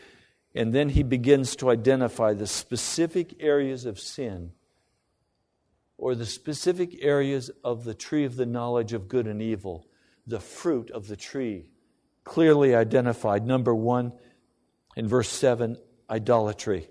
And 0.55 0.73
then 0.73 0.89
he 0.89 1.03
begins 1.03 1.55
to 1.57 1.69
identify 1.69 2.33
the 2.33 2.47
specific 2.47 3.35
areas 3.39 3.85
of 3.85 3.99
sin 3.99 4.51
or 5.97 6.15
the 6.15 6.25
specific 6.25 7.03
areas 7.03 7.51
of 7.63 7.83
the 7.83 7.93
tree 7.93 8.23
of 8.23 8.35
the 8.35 8.45
knowledge 8.45 8.93
of 8.93 9.09
good 9.09 9.27
and 9.27 9.41
evil, 9.41 9.85
the 10.25 10.39
fruit 10.39 10.89
of 10.91 11.07
the 11.07 11.17
tree, 11.17 11.65
clearly 12.23 12.73
identified. 12.73 13.45
Number 13.45 13.75
one, 13.75 14.13
in 14.95 15.07
verse 15.07 15.29
7, 15.29 15.77
idolatry. 16.09 16.89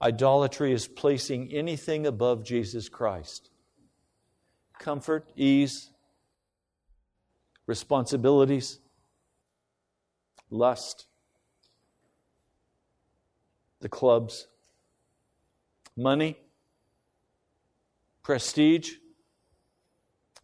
Idolatry 0.00 0.72
is 0.72 0.86
placing 0.86 1.52
anything 1.52 2.06
above 2.06 2.44
Jesus 2.44 2.88
Christ. 2.88 3.50
Comfort, 4.80 5.28
ease, 5.36 5.90
responsibilities, 7.66 8.78
lust, 10.48 11.06
the 13.80 13.90
clubs, 13.90 14.48
money, 15.98 16.38
prestige, 18.22 18.94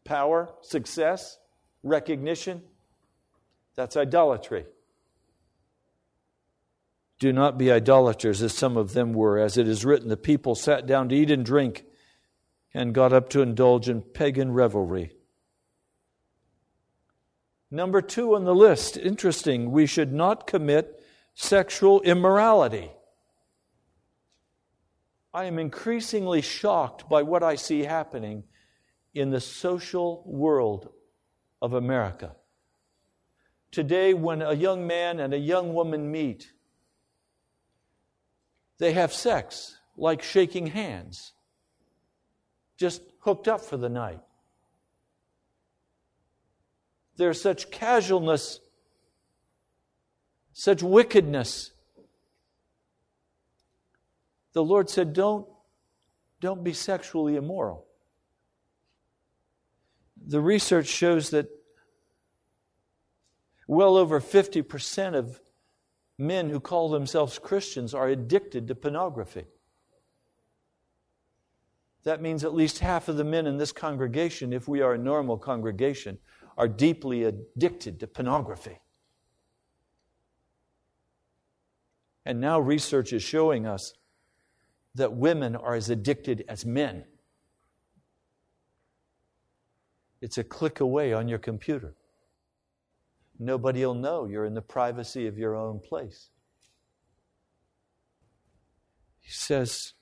power, 0.05 0.51
success, 0.61 1.39
recognition. 1.83 2.61
That's 3.75 3.97
idolatry. 3.97 4.67
Do 7.19 7.33
not 7.33 7.57
be 7.57 7.73
idolaters, 7.73 8.43
as 8.43 8.53
some 8.53 8.77
of 8.77 8.93
them 8.93 9.15
were. 9.15 9.39
As 9.39 9.57
it 9.57 9.67
is 9.67 9.83
written, 9.83 10.11
the 10.11 10.17
people 10.19 10.55
sat 10.55 10.87
down 10.87 11.09
to 11.09 11.15
eat 11.15 11.31
and 11.31 11.43
drink 11.43 11.85
and 12.77 12.93
got 12.93 13.11
up 13.11 13.31
to 13.31 13.41
indulge 13.41 13.89
in 13.89 14.03
pagan 14.03 14.53
revelry. 14.53 15.11
Number 17.71 18.03
two 18.03 18.37
on 18.37 18.45
the 18.45 18.55
list, 18.55 18.99
interesting, 18.99 19.73
we 19.73 19.87
should 19.87 20.13
not 20.13 20.47
commit 20.47 21.03
sexual 21.35 22.03
immorality. 22.03 22.91
I 25.33 25.45
am 25.45 25.59
increasingly 25.59 26.43
shocked 26.43 27.09
by 27.09 27.23
what 27.23 27.43
I 27.43 27.55
see 27.55 27.81
happening 27.81 28.45
in 29.15 29.31
the 29.31 29.41
social 29.41 30.23
world 30.27 30.91
of 31.63 31.73
America. 31.73 32.37
Today, 33.71 34.13
when 34.13 34.43
a 34.43 34.53
young 34.53 34.87
man 34.87 35.19
and 35.19 35.33
a 35.33 35.39
young 35.39 35.73
woman 35.73 36.11
meet, 36.11 36.53
they 38.79 38.93
have 38.93 39.15
sex 39.15 39.79
like 39.97 40.23
shaking 40.23 40.67
hands, 40.67 41.33
just 42.77 43.03
hooked 43.21 43.49
up 43.49 43.61
for 43.61 43.77
the 43.77 43.89
night. 43.89 44.21
There's 47.17 47.41
such 47.41 47.71
casualness, 47.71 48.61
such 50.53 50.83
wickedness. 50.83 51.73
The 54.53 54.63
Lord 54.63 54.91
said, 54.91 55.13
Don't, 55.13 55.47
don't 56.41 56.63
be 56.63 56.73
sexually 56.73 57.37
immoral. 57.37 57.87
The 60.27 60.41
research 60.41 60.87
shows 60.87 61.31
that 61.31 61.49
well 63.67 63.97
over 63.97 64.21
50% 64.21 65.15
of 65.15 65.41
men 66.19 66.51
who 66.51 66.61
call 66.61 66.89
themselves 66.89 67.39
Christians 67.39 67.95
are 67.95 68.09
addicted 68.09 68.69
to 68.69 68.75
pornography. 68.75 69.47
That 72.07 72.23
means 72.23 72.45
at 72.45 72.55
least 72.55 72.79
half 72.79 73.09
of 73.09 73.17
the 73.17 73.25
men 73.25 73.49
in 73.49 73.57
this 73.59 73.73
congregation, 73.73 74.53
if 74.53 74.69
we 74.69 74.81
are 74.81 74.95
a 74.95 74.99
normal 74.99 75.37
congregation, 75.37 76.19
are 76.57 76.69
deeply 76.69 77.25
addicted 77.25 77.99
to 77.99 78.07
pornography. 78.07 78.79
And 82.25 82.41
now 82.41 82.61
research 82.61 83.13
is 83.13 83.25
showing 83.25 83.67
us 83.67 83.93
that 84.95 85.15
women 85.15 85.57
are 85.57 85.75
as 85.75 85.91
addicted 85.91 86.45
as 86.49 86.65
men. 86.65 87.07
It's 90.21 90.39
a 90.39 90.45
click 90.45 90.79
away 90.79 91.13
on 91.13 91.27
your 91.27 91.41
computer. 91.41 91.97
Nobody 93.37 93.85
will 93.85 93.95
know 93.95 94.27
you're 94.27 94.45
in 94.45 94.55
the 94.55 94.63
privacy 94.63 95.27
of 95.27 95.39
your 95.39 95.57
own 95.57 95.81
place. 95.81 96.31
He 99.19 99.33
says, 99.33 99.95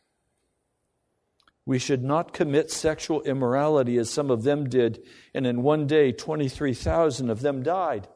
We 1.67 1.79
should 1.79 2.05
not 2.05 2.33
commit 2.33 2.71
sexual 2.71 3.23
immorality 3.23 3.97
as 3.97 4.11
some 4.11 4.31
of 4.31 4.43
them 4.43 4.69
did, 4.69 5.03
and 5.33 5.47
in 5.47 5.63
one 5.63 5.87
day 5.87 6.13
23,000 6.13 7.31
of 7.31 7.41
them 7.41 7.63
died. 7.63 8.07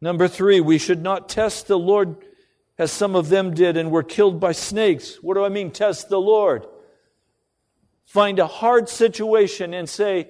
Number 0.00 0.28
three, 0.28 0.60
we 0.60 0.78
should 0.78 1.02
not 1.02 1.28
test 1.28 1.66
the 1.66 1.78
Lord 1.78 2.16
as 2.78 2.92
some 2.92 3.16
of 3.16 3.30
them 3.30 3.54
did 3.54 3.76
and 3.76 3.90
were 3.90 4.02
killed 4.02 4.38
by 4.38 4.52
snakes. 4.52 5.16
What 5.22 5.34
do 5.34 5.44
I 5.44 5.48
mean, 5.48 5.70
test 5.70 6.08
the 6.08 6.20
Lord? 6.20 6.66
Find 8.04 8.38
a 8.38 8.46
hard 8.46 8.88
situation 8.88 9.74
and 9.74 9.88
say, 9.88 10.28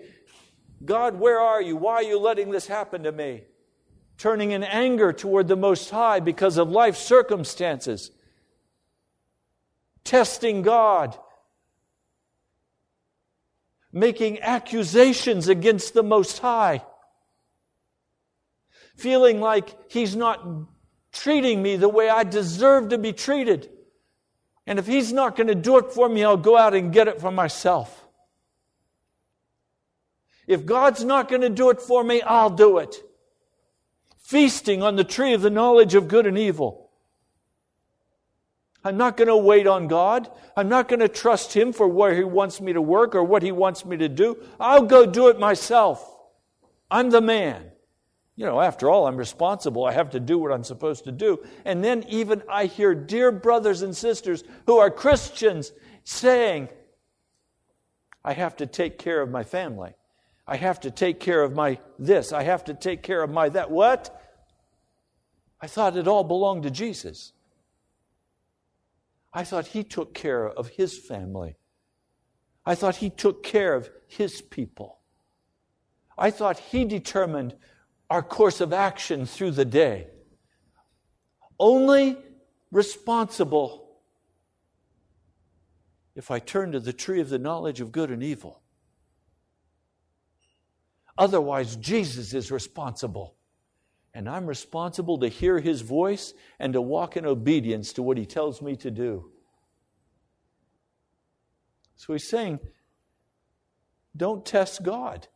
God, 0.84 1.18
where 1.18 1.41
are 1.41 1.61
you? 1.61 1.76
Why 1.76 1.95
are 1.95 2.03
you 2.03 2.18
letting 2.18 2.51
this 2.51 2.66
happen 2.66 3.03
to 3.03 3.12
me? 3.12 3.43
Turning 4.18 4.53
in 4.53 4.62
anger 4.62 5.12
toward 5.12 5.49
the 5.49 5.57
Most 5.57 5.91
High 5.91 6.20
because 6.20 6.57
of 6.57 6.70
life 6.70 6.97
circumstances. 6.97 8.11
Testing 10.05 10.62
God. 10.62 11.18
Making 13.97 14.40
accusations 14.42 15.49
against 15.49 15.94
the 15.94 16.03
Most 16.03 16.40
High. 16.40 16.84
Feeling 18.94 19.40
like 19.40 19.90
He's 19.90 20.14
not 20.14 20.47
treating 21.12 21.62
me 21.62 21.76
the 21.76 21.88
way 21.88 22.11
I 22.11 22.22
deserve 22.22 22.90
to 22.90 22.99
be 22.99 23.14
treated. 23.14 23.70
And 24.66 24.78
if 24.78 24.86
He's 24.86 25.14
not 25.14 25.34
going 25.34 25.47
to 25.47 25.55
do 25.55 25.78
it 25.78 25.92
for 25.92 26.11
me, 26.11 26.24
I'll 26.24 26.36
go 26.36 26.59
out 26.59 26.74
and 26.74 26.92
get 26.92 27.09
it 27.09 27.22
for 27.22 27.30
myself. 27.30 28.07
If 30.47 30.66
God's 30.66 31.03
not 31.03 31.30
going 31.30 31.40
to 31.40 31.49
do 31.49 31.70
it 31.70 31.80
for 31.80 32.05
me, 32.05 32.20
I'll 32.20 32.51
do 32.51 32.76
it. 32.76 32.97
Feasting 34.18 34.82
on 34.82 34.97
the 34.97 35.05
tree 35.05 35.32
of 35.32 35.40
the 35.40 35.49
knowledge 35.49 35.94
of 35.94 36.07
good 36.07 36.26
and 36.26 36.36
evil. 36.36 36.86
I'm 38.87 38.97
not 38.97 39.16
going 39.16 39.26
to 39.26 39.37
wait 39.37 39.66
on 39.66 39.89
God. 39.89 40.30
I'm 40.57 40.68
not 40.68 40.87
going 40.87 41.01
to 41.01 41.09
trust 41.09 41.53
Him 41.53 41.72
for 41.72 41.89
where 41.89 42.14
He 42.14 42.22
wants 42.22 42.61
me 42.61 42.72
to 42.72 42.80
work 42.80 43.16
or 43.16 43.24
what 43.24 43.43
He 43.43 43.51
wants 43.51 43.84
me 43.84 43.97
to 43.97 44.09
do. 44.09 44.37
I'll 44.61 44.82
go 44.84 45.05
do 45.05 45.26
it 45.26 45.41
myself. 45.41 46.09
I'm 46.89 47.11
the 47.11 47.20
man. 47.20 47.72
You 48.37 48.47
know, 48.47 48.61
after 48.61 48.89
all, 48.89 49.09
I'm 49.09 49.16
responsible. 49.16 49.84
I 49.84 49.93
have 49.93 50.11
to 50.11 50.20
do 50.20 50.39
what 50.39 50.53
I'm 50.53 50.62
supposed 50.62 51.03
to 51.05 51.12
do. 51.12 51.45
And 51.64 51.82
then 51.82 52.05
even 52.09 52.45
I 52.49 52.66
hear 52.66 52.95
dear 52.95 53.32
brothers 53.32 53.82
and 53.82 53.97
sisters 53.97 54.45
who 54.66 54.78
are 54.78 54.91
Christians 54.91 55.72
saying, 56.05 56.68
I 58.24 58.34
have 58.34 58.55
to 58.59 58.66
take 58.66 58.99
care 58.99 59.20
of 59.20 59.30
my 59.30 59.43
family. 59.43 59.95
I 60.47 60.57
have 60.59 60.78
to 60.80 60.93
take 60.93 61.18
care 61.18 61.43
of 61.43 61.55
my 61.55 61.80
this. 61.99 62.32
I 62.32 62.45
have 62.45 62.62
to 62.66 62.74
take 62.74 63.03
care 63.03 63.24
of 63.24 63.30
my 63.30 63.49
that. 63.49 63.68
What? 63.68 64.22
I 65.61 65.66
thought 65.66 65.97
it 65.97 66.07
all 66.07 66.22
belonged 66.22 66.62
to 66.62 66.70
Jesus. 66.70 67.32
I 69.37 69.45
thought 69.45 69.66
he 69.66 69.84
took 69.84 70.14
care 70.14 70.49
of 70.49 70.70
his 70.70 70.99
family. 70.99 71.57
I 72.64 72.74
thought 72.74 72.97
he 72.97 73.11
took 73.11 73.43
care 73.43 73.74
of 73.74 73.91
his 74.07 74.41
people. 74.41 75.01
I 76.16 76.30
thought 76.30 76.59
he 76.59 76.87
determined 76.87 77.55
our 78.09 78.22
course 78.22 78.62
of 78.62 78.72
action 78.72 79.26
through 79.26 79.51
the 79.51 79.66
day. 79.66 80.07
Only 81.61 82.16
responsible 82.72 83.99
if 86.14 86.30
I 86.30 86.39
turn 86.39 86.72
to 86.72 86.80
the 86.80 86.95
tree 86.95 87.20
of 87.20 87.28
the 87.28 87.39
knowledge 87.39 87.82
of 87.82 87.93
good 87.93 88.11
and 88.11 88.22
evil. 88.22 88.62
Otherwise, 91.18 91.76
Jesus 91.76 92.32
is 92.32 92.51
responsible. 92.51 93.34
And 94.17 94.31
I'm 94.31 94.47
responsible 94.47 95.19
to 95.19 95.29
hear 95.29 95.61
his 95.61 95.83
voice 95.83 96.33
and 96.59 96.73
to 96.73 96.81
walk 96.81 97.19
in 97.19 97.27
obedience 97.27 97.93
to 97.93 98.03
what 98.03 98.17
he 98.17 98.25
tells 98.25 98.62
me 98.62 98.75
to 98.77 98.91
do. 98.91 99.31
So 101.97 102.14
he's 102.14 102.27
saying, 102.27 102.61
don't 104.17 104.43
test 104.43 104.83
God. 104.83 105.29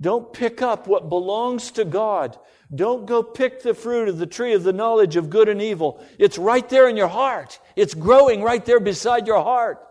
Don't 0.00 0.32
pick 0.32 0.62
up 0.62 0.86
what 0.86 1.10
belongs 1.10 1.72
to 1.72 1.84
God. 1.84 2.38
Don't 2.74 3.04
go 3.04 3.22
pick 3.22 3.62
the 3.62 3.74
fruit 3.74 4.08
of 4.08 4.16
the 4.16 4.26
tree 4.26 4.54
of 4.54 4.62
the 4.62 4.72
knowledge 4.72 5.16
of 5.16 5.28
good 5.28 5.50
and 5.50 5.60
evil. 5.60 6.02
It's 6.18 6.38
right 6.38 6.66
there 6.70 6.88
in 6.88 6.96
your 6.96 7.08
heart. 7.08 7.60
It's 7.76 7.92
growing 7.92 8.42
right 8.42 8.64
there 8.64 8.80
beside 8.80 9.26
your 9.26 9.42
heart. 9.42 9.86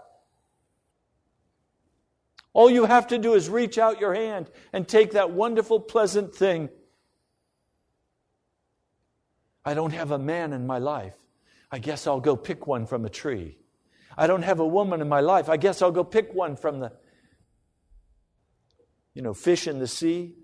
All 2.53 2.71
you 2.71 2.85
have 2.85 3.05
to 3.09 3.19
do 3.19 3.35
is 3.35 3.51
reach 3.51 3.77
out 3.77 4.01
your 4.01 4.15
hand 4.15 4.49
and 4.73 4.87
take 4.87 5.11
that 5.11 5.29
wonderful, 5.29 5.79
pleasant 5.79 6.33
thing. 6.35 6.69
I 9.67 9.73
don't 9.73 9.91
have 9.91 10.11
a 10.11 10.17
man 10.17 10.53
in 10.53 10.65
my 10.65 10.77
life. 10.77 11.17
I 11.69 11.79
guess 11.79 12.07
I'll 12.07 12.21
go 12.21 12.37
pick 12.37 12.67
one 12.67 12.85
from 12.85 13.03
a 13.03 13.09
tree. 13.09 13.57
I 14.17 14.25
don't 14.25 14.43
have 14.43 14.61
a 14.61 14.65
woman 14.65 15.01
in 15.01 15.09
my 15.09 15.19
life. 15.19 15.49
I 15.49 15.57
guess 15.57 15.81
I'll 15.81 15.91
go 15.91 16.05
pick 16.05 16.33
one 16.33 16.55
from 16.55 16.79
the 16.79 16.93
you 19.13 19.21
know, 19.21 19.33
fish 19.33 19.67
in 19.67 19.79
the 19.79 19.87
sea. 19.87 20.35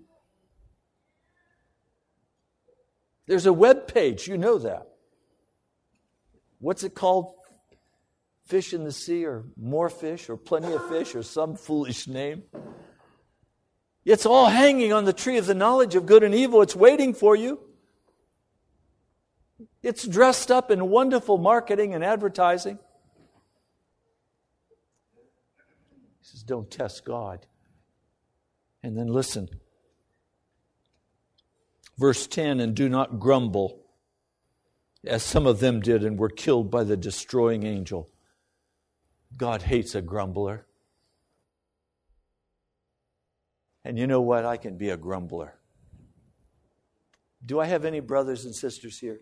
There's 3.26 3.46
a 3.46 3.52
web 3.54 3.88
page, 3.88 4.28
you 4.28 4.36
know 4.36 4.58
that. 4.58 4.88
What's 6.58 6.84
it 6.84 6.94
called? 6.94 7.32
Fish 8.44 8.74
in 8.74 8.84
the 8.84 8.92
sea, 8.92 9.24
or 9.24 9.46
more 9.56 9.88
fish, 9.88 10.28
or 10.28 10.36
plenty 10.36 10.70
of 10.74 10.86
fish, 10.90 11.14
or 11.14 11.22
some 11.22 11.56
foolish 11.66 12.06
name. 12.06 12.42
It's 14.04 14.26
all 14.26 14.50
hanging 14.50 14.92
on 14.92 15.06
the 15.06 15.14
tree 15.14 15.38
of 15.38 15.46
the 15.46 15.54
knowledge 15.54 15.94
of 15.94 16.04
good 16.04 16.22
and 16.22 16.34
evil. 16.34 16.60
It's 16.60 16.76
waiting 16.76 17.14
for 17.14 17.34
you. 17.34 17.58
It's 19.84 20.08
dressed 20.08 20.50
up 20.50 20.70
in 20.70 20.88
wonderful 20.88 21.36
marketing 21.36 21.92
and 21.92 22.02
advertising. 22.02 22.78
He 26.20 26.22
says, 26.22 26.42
Don't 26.42 26.70
test 26.70 27.04
God. 27.04 27.46
And 28.82 28.96
then 28.96 29.08
listen. 29.08 29.50
Verse 31.98 32.26
10 32.26 32.60
And 32.60 32.74
do 32.74 32.88
not 32.88 33.20
grumble, 33.20 33.82
as 35.06 35.22
some 35.22 35.46
of 35.46 35.60
them 35.60 35.80
did 35.80 36.02
and 36.02 36.18
were 36.18 36.30
killed 36.30 36.70
by 36.70 36.82
the 36.82 36.96
destroying 36.96 37.64
angel. 37.64 38.08
God 39.36 39.60
hates 39.60 39.94
a 39.94 40.00
grumbler. 40.00 40.66
And 43.84 43.98
you 43.98 44.06
know 44.06 44.22
what? 44.22 44.46
I 44.46 44.56
can 44.56 44.78
be 44.78 44.88
a 44.88 44.96
grumbler. 44.96 45.58
Do 47.44 47.60
I 47.60 47.66
have 47.66 47.84
any 47.84 48.00
brothers 48.00 48.46
and 48.46 48.54
sisters 48.54 48.98
here? 48.98 49.20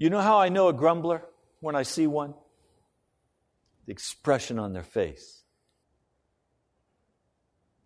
You 0.00 0.10
know 0.10 0.20
how 0.20 0.40
I 0.40 0.48
know 0.48 0.66
a 0.66 0.72
grumbler 0.72 1.22
when 1.60 1.76
I 1.76 1.84
see 1.84 2.08
one? 2.08 2.34
The 3.86 3.92
expression 3.92 4.58
on 4.58 4.72
their 4.72 4.82
face 4.82 5.40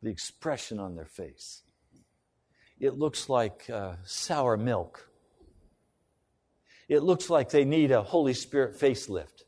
the 0.05 0.11
expression 0.11 0.79
on 0.79 0.95
their 0.95 1.07
face. 1.07 1.63
It 2.79 2.99
looks 2.99 3.29
like 3.29 3.69
uh, 3.71 3.95
sour 4.05 4.57
milk. 4.57 5.09
It 6.89 7.03
looks 7.03 7.31
like 7.31 7.49
they 7.49 7.65
need 7.65 7.91
a 7.91 8.03
Holy 8.03 8.35
Spirit 8.35 8.79
facelift. 8.79 9.45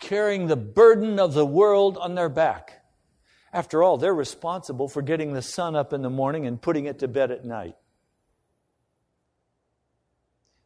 Carrying 0.00 0.46
the 0.46 0.56
burden 0.56 1.18
of 1.18 1.34
the 1.34 1.44
world 1.44 1.98
on 1.98 2.14
their 2.14 2.30
back. 2.30 2.82
After 3.52 3.82
all, 3.82 3.98
they're 3.98 4.14
responsible 4.14 4.88
for 4.88 5.02
getting 5.02 5.34
the 5.34 5.42
sun 5.42 5.76
up 5.76 5.92
in 5.92 6.00
the 6.00 6.08
morning 6.08 6.46
and 6.46 6.62
putting 6.62 6.86
it 6.86 7.00
to 7.00 7.08
bed 7.08 7.30
at 7.30 7.44
night. 7.44 7.76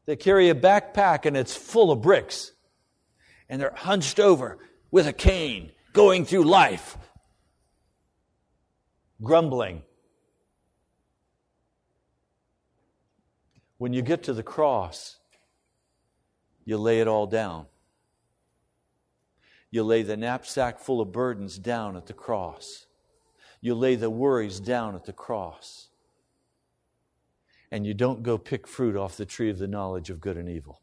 They 0.07 0.17
carry 0.17 0.49
a 0.49 0.55
backpack 0.55 1.25
and 1.25 1.37
it's 1.37 1.57
full 1.57 1.91
of 1.91 2.03
bricks. 2.03 2.53
And 3.49 3.61
they're 3.61 3.75
hunched 3.75 4.21
over 4.21 4.59
with 4.91 5.07
a 5.07 5.13
cane 5.13 5.73
going 5.93 6.25
through 6.25 6.45
life 6.45 6.97
grumbling. 9.23 9.83
When 13.79 13.93
you 13.93 14.03
get 14.03 14.23
to 14.25 14.33
the 14.33 14.43
cross, 14.43 15.19
you 16.65 16.79
lay 16.79 17.01
it 17.01 17.09
all 17.09 17.27
down. 17.27 17.67
You 19.71 19.83
lay 19.83 20.03
the 20.03 20.17
knapsack 20.17 20.79
full 20.79 21.01
of 21.01 21.11
burdens 21.11 21.59
down 21.59 21.97
at 21.97 22.07
the 22.07 22.13
cross. 22.13 22.87
You 23.61 23.75
lay 23.75 23.97
the 23.97 24.11
worries 24.11 24.61
down 24.61 24.95
at 24.95 25.05
the 25.05 25.13
cross. 25.13 25.89
And 27.75 27.85
you 27.85 27.93
don't 27.93 28.23
go 28.23 28.39
pick 28.39 28.69
fruit 28.69 28.95
off 28.95 29.17
the 29.17 29.27
tree 29.27 29.51
of 29.51 29.59
the 29.59 29.67
knowledge 29.67 30.09
of 30.09 30.21
good 30.21 30.37
and 30.37 30.49
evil. 30.49 30.81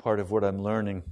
part 0.00 0.18
of 0.18 0.30
what 0.30 0.42
I'm 0.42 0.62
learning 0.62 1.02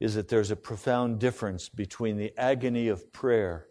is 0.00 0.14
that 0.14 0.28
there's 0.28 0.50
a 0.50 0.56
profound 0.56 1.20
difference 1.20 1.68
between 1.68 2.16
the 2.16 2.32
agony 2.36 2.88
of 2.88 3.12
prayer 3.12 3.66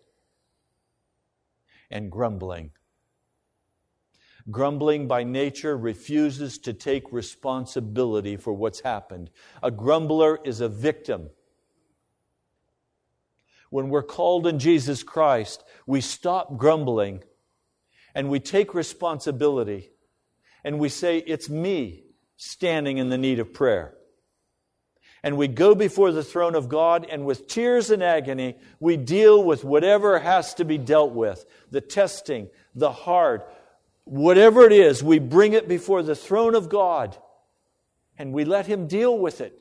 and 1.90 2.12
grumbling. 2.12 2.72
Grumbling 4.50 5.08
by 5.08 5.24
nature 5.24 5.78
refuses 5.78 6.58
to 6.60 6.74
take 6.74 7.12
responsibility 7.12 8.38
for 8.38 8.54
what's 8.54 8.80
happened. 8.82 9.30
A 9.62 9.72
grumbler 9.72 10.40
is 10.46 10.62
a 10.62 10.70
victim. 10.70 11.30
When 13.72 13.90
we're 13.90 14.04
called 14.04 14.46
in 14.46 14.60
Jesus 14.60 15.02
Christ, 15.02 15.64
we 15.88 16.02
stop 16.02 16.58
grumbling 16.58 17.24
and 18.14 18.30
we 18.30 18.40
take 18.40 18.76
responsibility 18.76 19.90
and 20.64 20.78
we 20.78 20.90
say, 20.90 21.18
It's 21.18 21.50
me 21.50 22.04
standing 22.38 23.00
in 23.00 23.10
the 23.10 23.18
need 23.18 23.40
of 23.40 23.54
prayer. 23.54 23.96
And 25.24 25.38
we 25.38 25.48
go 25.48 25.74
before 25.74 26.12
the 26.12 26.24
throne 26.24 26.56
of 26.56 26.68
God, 26.68 27.06
and 27.10 27.26
with 27.26 27.48
tears 27.48 27.92
and 27.92 28.02
agony, 28.02 28.58
we 28.80 28.98
deal 28.98 29.44
with 29.44 29.64
whatever 29.64 30.20
has 30.20 30.56
to 30.56 30.66
be 30.66 30.80
dealt 30.80 31.12
with 31.14 31.46
the 31.70 31.82
testing, 31.82 32.50
the 32.76 32.92
hard, 32.92 33.44
whatever 34.04 34.66
it 34.66 34.74
is, 34.74 35.04
we 35.04 35.20
bring 35.20 35.54
it 35.54 35.68
before 35.68 36.04
the 36.04 36.16
throne 36.16 36.56
of 36.56 36.70
God 36.70 37.18
and 38.18 38.34
we 38.34 38.46
let 38.46 38.68
Him 38.68 38.88
deal 38.88 39.18
with 39.18 39.42
it. 39.42 39.58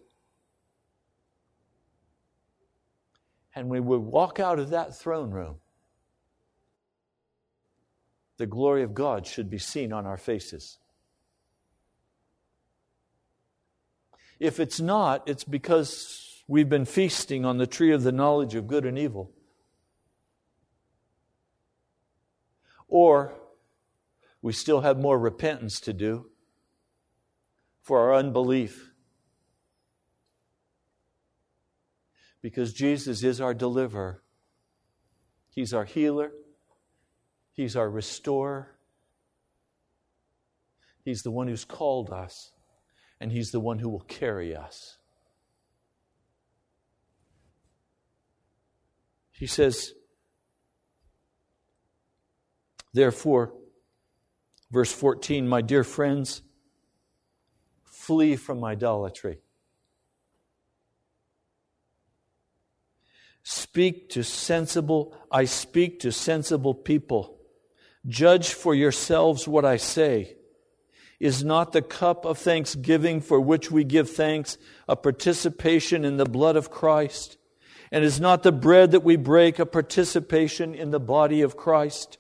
And 3.55 3.69
we 3.69 3.81
would 3.81 4.01
walk 4.01 4.39
out 4.39 4.59
of 4.59 4.71
that 4.71 4.97
throne 4.99 5.31
room. 5.31 5.57
The 8.37 8.47
glory 8.47 8.83
of 8.83 8.95
God 8.95 9.27
should 9.27 9.51
be 9.51 9.59
seen 9.59 9.93
on 9.93 10.07
our 10.07 10.17
faces. 10.17 10.79
If 14.39 14.59
it's 14.59 14.81
not, 14.81 15.29
it's 15.29 15.45
because 15.45 16.43
we've 16.49 16.69
been 16.69 16.87
feasting 16.87 17.45
on 17.45 17.59
the 17.59 17.67
tree 17.67 17.93
of 17.93 18.03
the 18.03 18.13
knowledge 18.13 18.55
of 18.55 18.67
good 18.67 18.87
and 18.87 18.99
evil. 18.99 19.31
Or 22.89 23.35
we 24.43 24.53
still 24.53 24.81
have 24.81 24.99
more 24.99 25.19
repentance 25.19 25.81
to 25.81 25.93
do 25.93 26.31
for 27.83 28.01
our 28.01 28.15
unbelief. 28.15 28.90
Because 32.43 32.73
Jesus 32.73 33.23
is 33.23 33.41
our 33.41 33.55
deliverer, 33.55 34.23
He's 35.51 35.75
our 35.75 35.85
healer, 35.85 36.33
He's 37.53 37.77
our 37.77 37.91
restorer, 37.91 38.79
He's 41.05 41.23
the 41.23 41.31
one 41.31 41.49
who's 41.49 41.65
called 41.65 42.11
us 42.11 42.53
and 43.21 43.33
He's 43.33 43.51
the 43.51 43.61
one 43.61 43.79
who 43.79 43.89
will 43.89 44.01
carry 44.01 44.55
us. 44.55 44.97
He 49.33 49.47
says, 49.47 49.93
Therefore, 52.93 53.55
verse 54.71 54.93
14, 54.93 55.49
my 55.49 55.63
dear 55.63 55.85
friends, 55.85 56.43
flee 57.85 58.37
from 58.37 58.65
idolatry. 58.65 59.39
Speak 63.51 64.11
to 64.11 64.23
sensible, 64.23 65.13
I 65.29 65.45
speak 65.45 65.99
to 66.01 66.13
sensible 66.13 66.73
people. 66.73 67.37
Judge 68.07 68.55
for 68.55 68.77
yourselves 68.77 69.49
what 69.49 69.65
I 69.65 69.77
say. 69.77 70.37
Is 71.19 71.43
not 71.43 71.73
the 71.73 71.83
cup 71.83 72.25
of 72.25 72.39
thanksgiving 72.39 73.21
for 73.21 73.41
which 73.41 73.69
we 73.69 73.83
give 73.83 74.09
thanks 74.09 74.57
a 74.87 74.95
participation 74.95 76.05
in 76.05 76.17
the 76.17 76.27
blood 76.27 76.55
of 76.55 76.71
Christ? 76.71 77.39
And 77.91 78.05
is 78.05 78.21
not 78.21 78.45
the 78.45 78.53
bread 78.53 78.93
that 78.93 79.03
we 79.03 79.17
break 79.17 79.59
a 79.59 79.67
participation 79.67 80.73
in 80.73 80.93
the 80.93 81.01
body 81.01 81.43
of 81.43 81.57
Christ? 81.57 82.19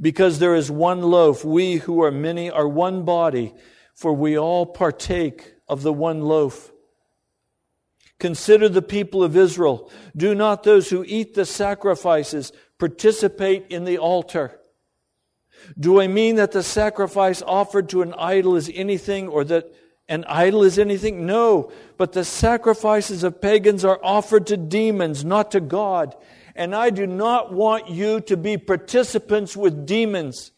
Because 0.00 0.38
there 0.38 0.54
is 0.54 0.70
one 0.70 1.02
loaf, 1.02 1.44
we 1.44 1.78
who 1.78 2.04
are 2.04 2.12
many 2.12 2.48
are 2.48 2.68
one 2.68 3.04
body, 3.04 3.52
for 3.96 4.12
we 4.12 4.38
all 4.38 4.64
partake 4.64 5.54
of 5.66 5.82
the 5.82 5.92
one 5.92 6.20
loaf. 6.22 6.69
Consider 8.20 8.68
the 8.68 8.82
people 8.82 9.24
of 9.24 9.36
Israel. 9.36 9.90
Do 10.14 10.34
not 10.34 10.62
those 10.62 10.90
who 10.90 11.04
eat 11.06 11.34
the 11.34 11.46
sacrifices 11.46 12.52
participate 12.78 13.66
in 13.70 13.84
the 13.84 13.98
altar? 13.98 14.60
Do 15.78 16.00
I 16.00 16.06
mean 16.06 16.36
that 16.36 16.52
the 16.52 16.62
sacrifice 16.62 17.42
offered 17.42 17.88
to 17.90 18.02
an 18.02 18.14
idol 18.14 18.56
is 18.56 18.70
anything 18.72 19.28
or 19.28 19.44
that 19.44 19.74
an 20.08 20.24
idol 20.28 20.62
is 20.64 20.78
anything? 20.78 21.26
No, 21.26 21.72
but 21.96 22.12
the 22.12 22.24
sacrifices 22.24 23.24
of 23.24 23.40
pagans 23.40 23.84
are 23.84 24.00
offered 24.02 24.46
to 24.48 24.56
demons, 24.56 25.24
not 25.24 25.50
to 25.52 25.60
God. 25.60 26.14
And 26.54 26.74
I 26.74 26.90
do 26.90 27.06
not 27.06 27.52
want 27.52 27.88
you 27.88 28.20
to 28.22 28.36
be 28.36 28.58
participants 28.58 29.56
with 29.56 29.86
demons. 29.86 30.52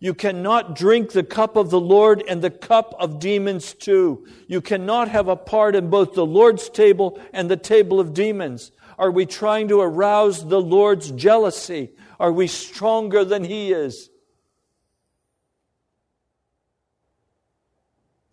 You 0.00 0.14
cannot 0.14 0.76
drink 0.76 1.12
the 1.12 1.24
cup 1.24 1.56
of 1.56 1.70
the 1.70 1.80
Lord 1.80 2.22
and 2.28 2.40
the 2.40 2.50
cup 2.50 2.94
of 2.98 3.18
demons 3.18 3.74
too. 3.74 4.26
You 4.46 4.60
cannot 4.60 5.08
have 5.08 5.26
a 5.26 5.36
part 5.36 5.74
in 5.74 5.90
both 5.90 6.14
the 6.14 6.26
Lord's 6.26 6.68
table 6.68 7.20
and 7.32 7.50
the 7.50 7.56
table 7.56 7.98
of 7.98 8.14
demons. 8.14 8.70
Are 8.96 9.10
we 9.10 9.26
trying 9.26 9.68
to 9.68 9.80
arouse 9.80 10.46
the 10.46 10.60
Lord's 10.60 11.10
jealousy? 11.10 11.90
Are 12.20 12.32
we 12.32 12.46
stronger 12.46 13.24
than 13.24 13.44
He 13.44 13.72
is? 13.72 14.10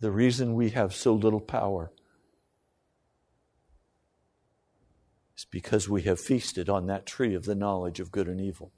The 0.00 0.12
reason 0.12 0.54
we 0.54 0.70
have 0.70 0.94
so 0.94 1.14
little 1.14 1.40
power 1.40 1.90
is 5.36 5.46
because 5.50 5.88
we 5.88 6.02
have 6.02 6.20
feasted 6.20 6.68
on 6.68 6.86
that 6.86 7.06
tree 7.06 7.34
of 7.34 7.44
the 7.44 7.54
knowledge 7.54 7.98
of 7.98 8.12
good 8.12 8.28
and 8.28 8.40
evil. 8.40 8.72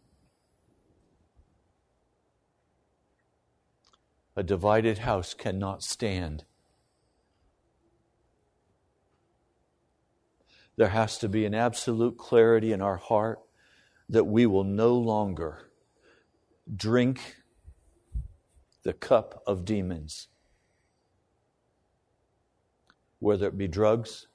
A 4.38 4.44
divided 4.44 4.98
house 4.98 5.34
cannot 5.34 5.82
stand. 5.82 6.44
There 10.76 10.90
has 10.90 11.18
to 11.18 11.28
be 11.28 11.44
an 11.44 11.54
absolute 11.54 12.16
clarity 12.16 12.72
in 12.72 12.80
our 12.80 12.98
heart 12.98 13.40
that 14.08 14.28
we 14.28 14.46
will 14.46 14.62
no 14.62 14.94
longer 14.94 15.72
drink 16.72 17.38
the 18.84 18.92
cup 18.92 19.42
of 19.44 19.64
demons, 19.64 20.28
whether 23.18 23.48
it 23.48 23.58
be 23.58 23.66
drugs 23.66 24.28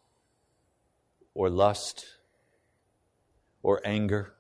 or 1.34 1.50
lust 1.50 2.06
or 3.62 3.80
anger 3.86 4.34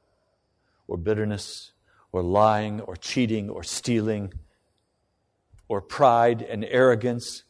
or 0.90 0.98
bitterness 0.98 1.72
or 2.12 2.22
lying 2.22 2.82
or 2.82 2.98
cheating 2.98 3.50
or 3.50 3.64
stealing 3.64 4.34
or 5.74 5.82
pride 5.82 6.44
and 6.44 6.64
arrogance, 6.64 7.42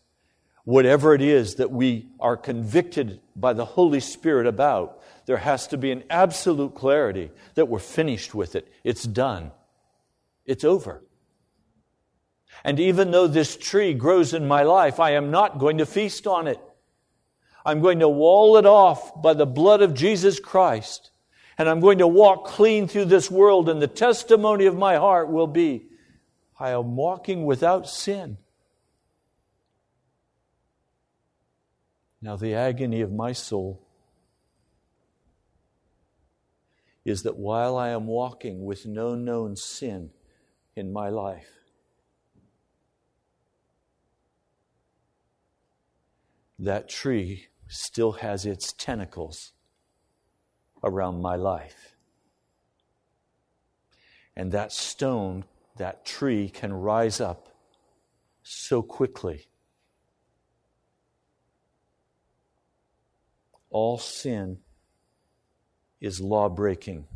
whatever 0.63 1.13
it 1.13 1.21
is 1.21 1.55
that 1.55 1.69
we 1.69 2.07
are 2.21 2.37
convicted 2.37 3.19
by 3.35 3.51
the 3.51 3.65
Holy 3.65 3.99
Spirit 3.99 4.47
about, 4.47 5.01
there 5.25 5.35
has 5.35 5.67
to 5.67 5.77
be 5.77 5.91
an 5.91 6.05
absolute 6.09 6.73
clarity 6.73 7.31
that 7.55 7.67
we're 7.67 7.79
finished 7.79 8.33
with 8.33 8.55
it. 8.55 8.71
It's 8.81 9.03
done. 9.03 9.51
It's 10.45 10.63
over. 10.63 11.03
And 12.63 12.79
even 12.79 13.11
though 13.11 13.27
this 13.27 13.57
tree 13.57 13.93
grows 13.93 14.33
in 14.33 14.47
my 14.47 14.63
life, 14.63 15.01
I 15.01 15.11
am 15.11 15.29
not 15.29 15.59
going 15.59 15.79
to 15.79 15.85
feast 15.85 16.25
on 16.25 16.47
it. 16.47 16.61
I'm 17.65 17.81
going 17.81 17.99
to 17.99 18.07
wall 18.07 18.55
it 18.55 18.65
off 18.65 19.21
by 19.21 19.33
the 19.33 19.45
blood 19.45 19.81
of 19.81 19.93
Jesus 19.93 20.39
Christ. 20.39 21.11
And 21.57 21.67
I'm 21.67 21.81
going 21.81 21.97
to 21.97 22.07
walk 22.07 22.45
clean 22.45 22.87
through 22.87 23.05
this 23.05 23.29
world, 23.29 23.67
and 23.67 23.81
the 23.81 23.87
testimony 23.87 24.65
of 24.65 24.77
my 24.77 24.95
heart 24.95 25.29
will 25.29 25.47
be 25.47 25.87
I 26.59 26.71
am 26.71 26.95
walking 26.95 27.45
without 27.45 27.87
sin. 27.89 28.37
Now, 32.21 32.35
the 32.37 32.53
agony 32.53 33.01
of 33.01 33.11
my 33.11 33.33
soul 33.33 33.85
is 37.03 37.23
that 37.23 37.35
while 37.35 37.75
I 37.77 37.89
am 37.89 38.07
walking 38.07 38.63
with 38.63 38.85
no 38.85 39.13
known 39.13 39.55
sin 39.55 40.11
in 40.75 40.93
my 40.93 41.09
life, 41.09 41.49
that 46.57 46.87
tree 46.87 47.47
still 47.67 48.13
has 48.13 48.45
its 48.45 48.71
tentacles 48.71 49.51
around 50.83 51.21
my 51.21 51.35
life. 51.35 51.95
And 54.35 54.51
that 54.51 54.71
stone, 54.71 55.43
that 55.77 56.05
tree 56.05 56.49
can 56.49 56.73
rise 56.73 57.19
up 57.19 57.49
so 58.43 58.81
quickly. 58.81 59.47
All 63.69 63.97
sin 63.97 64.59
is 65.99 66.19
law 66.21 66.49
breaking. 66.49 67.07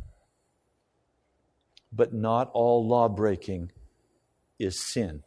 But 1.92 2.12
not 2.12 2.50
all 2.52 2.86
law 2.86 3.08
breaking 3.08 3.70
is 4.58 4.80
sin. 4.80 5.22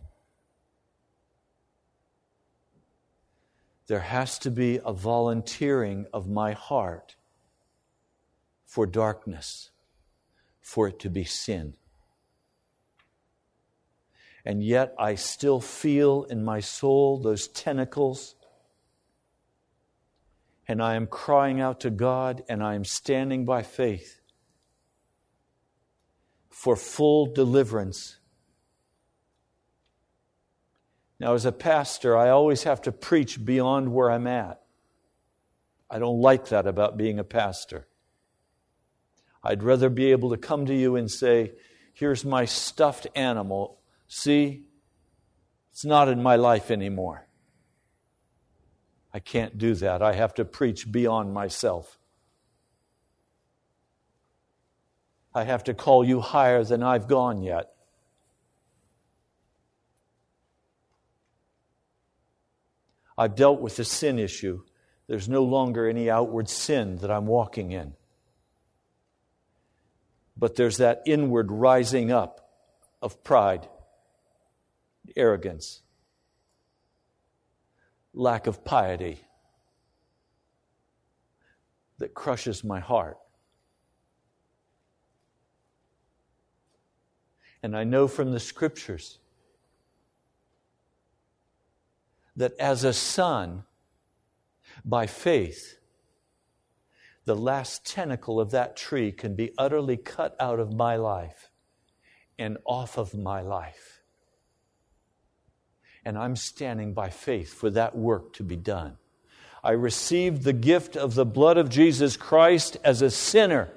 There 3.88 4.00
has 4.00 4.40
to 4.40 4.52
be 4.52 4.80
a 4.86 4.94
volunteering 4.94 6.06
of 6.14 6.30
my 6.30 6.54
heart 6.54 7.16
for 8.66 8.86
darkness, 8.86 9.70
for 10.62 10.88
it 10.88 11.00
to 11.00 11.10
be 11.10 11.24
sin. 11.24 11.74
And 14.46 14.64
yet 14.64 14.96
I 14.98 15.16
still 15.16 15.60
feel 15.60 16.24
in 16.24 16.44
my 16.44 16.60
soul 16.60 17.20
those 17.20 17.48
tentacles 17.48 18.36
and 20.68 20.82
I 20.82 20.96
am 20.96 21.06
crying 21.08 21.60
out 21.60 21.82
to 21.82 21.90
God 21.90 22.44
and 22.48 22.64
I 22.64 22.76
am 22.76 22.86
standing 22.86 23.46
by 23.46 23.62
faith. 23.62 24.22
for 26.50 26.76
full 26.76 27.26
deliverance. 27.26 28.20
Now, 31.20 31.34
as 31.34 31.46
a 31.46 31.52
pastor, 31.52 32.16
I 32.16 32.30
always 32.30 32.64
have 32.64 32.82
to 32.84 32.92
preach 32.92 33.44
beyond 33.44 33.92
where 33.92 34.12
I'm 34.12 34.28
at. 34.28 34.62
I 35.90 36.00
don't 36.00 36.22
like 36.22 36.50
that 36.50 36.68
about 36.68 36.98
being 36.98 37.20
a 37.20 37.24
pastor. 37.24 37.88
I'd 39.44 39.64
rather 39.64 39.90
be 39.90 40.12
able 40.12 40.30
to 40.30 40.38
come 40.38 40.66
to 40.68 40.76
you 40.76 40.96
and 40.96 41.10
say, 41.10 41.54
Here's 41.94 42.24
my 42.24 42.46
stuffed 42.46 43.08
animal. 43.16 43.81
See, 44.14 44.66
it's 45.72 45.86
not 45.86 46.10
in 46.10 46.22
my 46.22 46.36
life 46.36 46.70
anymore. 46.70 47.30
I 49.14 49.20
can't 49.20 49.58
do 49.58 49.74
that. 49.76 50.02
I 50.02 50.12
have 50.12 50.34
to 50.34 50.44
preach 50.44 50.92
beyond 50.92 51.34
myself. 51.34 51.98
I 55.34 55.46
have 55.46 55.64
to 55.64 55.74
call 55.74 56.04
you 56.04 56.20
higher 56.20 56.62
than 56.66 56.84
I've 56.84 57.08
gone 57.08 57.42
yet. 57.42 57.72
I've 63.18 63.36
dealt 63.36 63.62
with 63.62 63.78
the 63.78 63.86
sin 63.86 64.20
issue. 64.20 64.64
There's 65.08 65.30
no 65.30 65.44
longer 65.44 65.88
any 65.88 66.10
outward 66.10 66.50
sin 66.50 66.98
that 66.98 67.10
I'm 67.10 67.28
walking 67.28 67.72
in. 67.72 67.94
But 70.36 70.58
there's 70.58 70.78
that 70.78 71.02
inward 71.06 71.50
rising 71.50 72.12
up 72.12 72.50
of 73.02 73.24
pride, 73.24 73.70
arrogance, 75.16 75.82
lack 78.14 78.48
of 78.48 78.64
piety 78.64 79.20
that 81.98 82.14
crushes 82.14 82.64
my 82.64 82.80
heart. 82.80 83.18
And 87.64 87.78
I 87.78 87.84
know 87.84 88.08
from 88.08 88.32
the 88.32 88.40
scriptures 88.40 89.20
that 92.36 92.54
as 92.60 92.84
a 92.84 92.94
son, 92.94 93.64
by 94.84 95.06
faith, 95.06 95.78
the 97.26 97.36
last 97.36 97.86
tentacle 97.86 98.40
of 98.40 98.52
that 98.52 98.76
tree 98.76 99.12
can 99.12 99.36
be 99.36 99.52
utterly 99.58 99.98
cut 99.98 100.36
out 100.40 100.60
of 100.60 100.74
my 100.74 100.96
life 100.96 101.52
and 102.40 102.58
off 102.66 102.98
of 102.98 103.14
my 103.14 103.42
life. 103.42 103.91
And 106.04 106.18
I'm 106.18 106.36
standing 106.36 106.94
by 106.94 107.10
faith 107.10 107.54
for 107.54 107.70
that 107.72 107.96
work 107.96 108.34
to 108.34 108.44
be 108.44 108.56
done. 108.56 108.98
I 109.64 109.72
received 109.72 110.44
the 110.44 110.54
gift 110.54 110.98
of 110.98 111.14
the 111.14 111.26
blood 111.26 111.58
of 111.58 111.70
Jesus 111.70 112.18
Christ 112.18 112.78
as 112.84 113.02
a 113.02 113.12
sinner. 113.12 113.70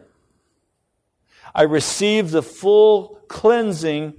I 1.55 1.63
received 1.63 2.31
the 2.31 2.43
full 2.43 3.21
cleansing 3.29 4.15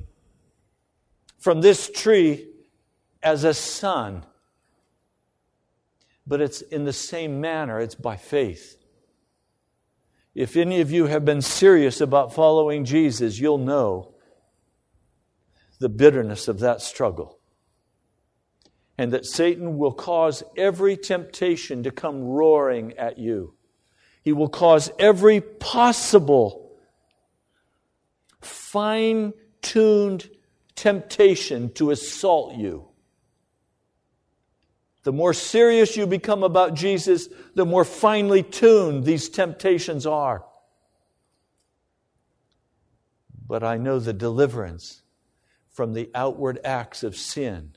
from 1.39 1.61
this 1.61 1.89
tree 1.89 2.47
as 3.23 3.43
a 3.43 3.53
son. 3.53 4.23
But 6.27 6.41
it's 6.41 6.61
in 6.61 6.85
the 6.85 6.93
same 6.93 7.41
manner, 7.41 7.79
it's 7.79 7.95
by 7.95 8.17
faith. 8.17 8.77
If 10.33 10.57
any 10.57 10.81
of 10.81 10.91
you 10.91 11.05
have 11.05 11.23
been 11.23 11.41
serious 11.41 12.01
about 12.01 12.33
following 12.33 12.83
Jesus, 12.83 13.39
you'll 13.39 13.57
know 13.57 14.15
the 15.79 15.89
bitterness 15.89 16.47
of 16.47 16.59
that 16.59 16.81
struggle. 16.81 17.34
And 18.97 19.11
that 19.11 19.25
Satan 19.25 19.77
will 19.77 19.91
cause 19.91 20.43
every 20.55 20.95
temptation 20.95 21.83
to 21.83 21.91
come 21.91 22.23
roaring 22.23 22.93
at 22.97 23.17
you. 23.17 23.53
He 24.23 24.31
will 24.31 24.49
cause 24.49 24.89
every 24.97 25.41
possible 25.41 26.71
fine 28.41 29.33
tuned 29.61 30.29
temptation 30.75 31.71
to 31.73 31.91
assault 31.91 32.55
you. 32.55 32.87
The 35.03 35.13
more 35.13 35.33
serious 35.33 35.95
you 35.95 36.07
become 36.07 36.43
about 36.43 36.73
Jesus, 36.73 37.29
the 37.53 37.65
more 37.65 37.85
finely 37.85 38.41
tuned 38.41 39.03
these 39.03 39.29
temptations 39.29 40.05
are. 40.05 40.43
But 43.47 43.63
I 43.63 43.77
know 43.77 43.99
the 43.99 44.13
deliverance 44.13 45.03
from 45.69 45.93
the 45.93 46.09
outward 46.15 46.59
acts 46.63 47.03
of 47.03 47.15
sin 47.15 47.75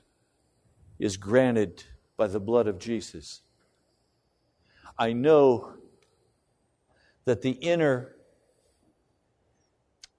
is 0.98 1.16
granted 1.16 1.84
by 2.16 2.26
the 2.26 2.40
blood 2.40 2.66
of 2.66 2.78
Jesus. 2.78 3.42
I 4.98 5.12
know 5.12 5.74
that 7.24 7.42
the 7.42 7.52
inner 7.52 8.14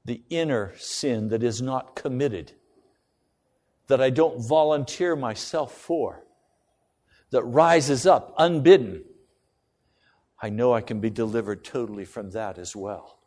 the 0.06 0.22
inner 0.30 0.74
sin 0.78 1.28
that 1.28 1.44
is 1.44 1.62
not 1.62 1.96
committed 1.96 2.54
that 3.90 4.02
I 4.02 4.10
don't 4.10 4.40
volunteer 4.40 5.16
myself 5.16 5.74
for 5.74 6.24
that 7.32 7.44
rises 7.44 8.06
up 8.06 8.34
unbidden, 8.38 9.04
I 10.42 10.50
know 10.50 10.74
I 10.74 10.82
can 10.82 11.00
be 11.00 11.10
delivered 11.10 11.64
totally 11.64 12.06
from 12.06 12.32
that 12.32 12.58
as 12.58 12.76
well. 12.76 13.20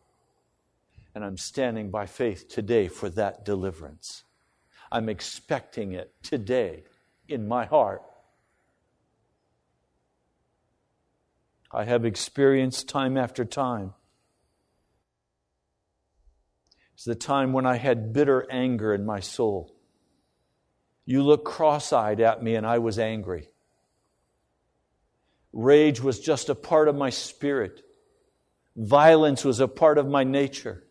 And 1.15 1.25
I'm 1.25 1.37
standing 1.37 1.91
by 1.91 2.07
faith 2.07 2.49
today 2.49 2.89
for 2.89 3.11
that 3.11 3.45
deliverance. 3.45 4.25
I'm 4.91 5.09
expecting 5.09 5.93
it 5.93 6.13
today 6.23 6.85
in 7.29 7.49
my 7.49 7.65
heart. 7.65 8.03
I 11.71 11.85
have 11.85 12.05
experienced 12.05 12.89
time 12.89 13.17
after 13.17 13.45
time. 13.45 13.95
It's 16.95 17.05
the 17.05 17.15
time 17.15 17.53
when 17.53 17.67
I 17.67 17.77
had 17.77 18.13
bitter 18.13 18.47
anger 18.51 18.95
in 18.95 19.07
my 19.07 19.21
soul. 19.21 19.75
You 21.05 21.23
looked 21.23 21.45
cross 21.45 21.93
eyed 21.93 22.21
at 22.21 22.43
me, 22.43 22.55
and 22.55 22.67
I 22.67 22.79
was 22.79 22.99
angry. 22.99 23.49
Rage 25.53 26.01
was 26.01 26.21
just 26.21 26.49
a 26.49 26.55
part 26.55 26.89
of 26.89 26.95
my 26.95 27.11
spirit. 27.11 27.83
Violence 28.77 29.45
was 29.45 29.61
a 29.61 29.69
part 29.69 29.99
of 29.99 30.07
my 30.07 30.25
nature. 30.25 30.85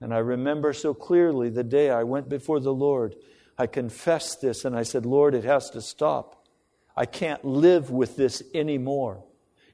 And 0.00 0.14
I 0.14 0.18
remember 0.18 0.72
so 0.72 0.94
clearly 0.94 1.50
the 1.50 1.64
day 1.64 1.90
I 1.90 2.04
went 2.04 2.28
before 2.28 2.60
the 2.60 2.72
Lord. 2.72 3.16
I 3.58 3.66
confessed 3.66 4.40
this 4.40 4.64
and 4.64 4.76
I 4.76 4.84
said, 4.84 5.04
Lord, 5.04 5.34
it 5.34 5.44
has 5.44 5.70
to 5.70 5.82
stop. 5.82 6.46
I 6.96 7.06
can't 7.06 7.44
live 7.44 7.90
with 7.90 8.16
this 8.16 8.42
anymore. 8.54 9.24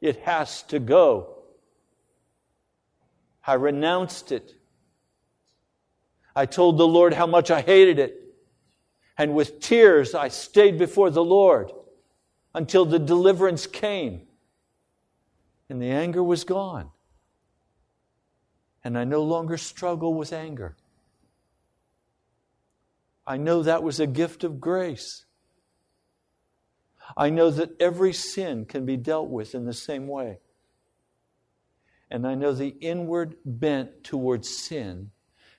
It 0.01 0.17
has 0.21 0.63
to 0.65 0.79
go. 0.79 1.43
I 3.47 3.55
renounced 3.55 4.33
it. 4.33 4.55
I 6.35 6.47
told 6.47 6.79
the 6.79 6.87
Lord 6.87 7.13
how 7.13 7.27
much 7.27 7.51
I 7.51 7.61
hated 7.61 7.99
it. 7.99 8.21
And 9.17 9.35
with 9.35 9.61
tears, 9.61 10.15
I 10.15 10.29
stayed 10.29 10.79
before 10.79 11.11
the 11.11 11.25
Lord 11.25 11.71
until 12.55 12.85
the 12.85 12.99
deliverance 12.99 13.67
came 13.67 14.23
and 15.69 15.81
the 15.81 15.91
anger 15.91 16.23
was 16.23 16.45
gone. 16.45 16.91
And 18.83 18.99
I 18.99 19.05
no 19.05 19.23
longer 19.23 19.57
struggle 19.57 20.15
with 20.15 20.33
anger. 20.33 20.77
I 23.27 23.37
know 23.37 23.63
that 23.63 23.83
was 23.83 24.01
a 24.01 24.07
gift 24.07 24.45
of 24.45 24.61
grace. 24.61 25.25
I 27.17 27.31
know 27.31 27.51
that 27.51 27.81
every 27.81 28.13
sin 28.13 28.65
can 28.65 28.85
be 28.85 28.97
dealt 28.97 29.29
with 29.29 29.55
in 29.55 29.65
the 29.65 29.73
same 29.73 30.09
way. 30.09 30.39
And 32.11 32.27
I 32.27 32.35
know 32.35 32.53
the 32.53 32.77
inward 32.81 33.37
bent 33.45 34.05
towards 34.05 34.49
sin 34.49 35.11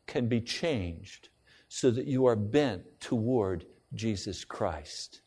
can 0.07 0.27
be 0.27 0.41
changed 0.41 1.29
so 1.67 1.91
that 1.91 2.05
you 2.05 2.25
are 2.25 2.35
bent 2.35 2.83
toward 2.99 3.65
Jesus 3.93 4.45
Christ. 4.45 5.21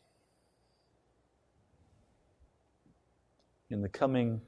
In 3.69 3.81
the 3.81 3.89
coming 3.89 4.41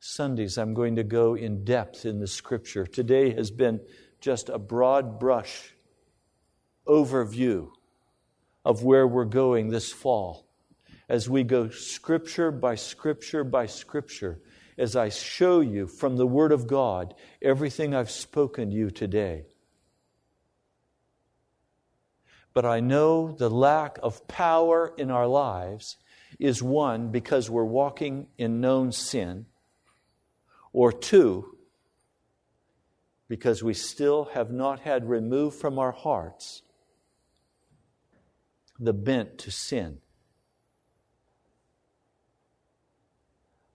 Sundays, 0.00 0.58
I'm 0.58 0.74
going 0.74 0.96
to 0.96 1.04
go 1.04 1.34
in 1.34 1.64
depth 1.64 2.04
in 2.04 2.18
the 2.18 2.26
scripture. 2.26 2.86
Today 2.86 3.32
has 3.34 3.50
been 3.50 3.80
just 4.20 4.48
a 4.48 4.58
broad 4.58 5.18
brush 5.18 5.74
overview 6.86 7.70
of 8.64 8.82
where 8.82 9.06
we're 9.06 9.24
going 9.24 9.68
this 9.68 9.92
fall 9.92 10.46
as 11.08 11.28
we 11.28 11.42
go 11.42 11.68
scripture 11.68 12.52
by 12.52 12.76
scripture 12.76 13.42
by 13.42 13.66
scripture, 13.66 14.40
as 14.78 14.94
I 14.94 15.08
show 15.08 15.60
you 15.60 15.88
from 15.88 16.16
the 16.16 16.26
Word 16.26 16.52
of 16.52 16.68
God 16.68 17.14
everything 17.42 17.94
I've 17.94 18.12
spoken 18.12 18.70
to 18.70 18.76
you 18.76 18.90
today. 18.90 19.46
But 22.54 22.64
I 22.64 22.78
know 22.80 23.32
the 23.32 23.50
lack 23.50 23.98
of 24.02 24.26
power 24.28 24.92
in 24.96 25.10
our 25.10 25.26
lives 25.26 25.96
is 26.38 26.62
one, 26.62 27.10
because 27.10 27.50
we're 27.50 27.64
walking 27.64 28.28
in 28.38 28.60
known 28.60 28.92
sin, 28.92 29.46
or 30.72 30.92
two, 30.92 31.56
because 33.28 33.64
we 33.64 33.74
still 33.74 34.26
have 34.26 34.52
not 34.52 34.80
had 34.80 35.08
removed 35.08 35.56
from 35.56 35.78
our 35.78 35.92
hearts 35.92 36.62
the 38.80 38.94
bent 38.94 39.36
to 39.38 39.50
sin. 39.50 39.98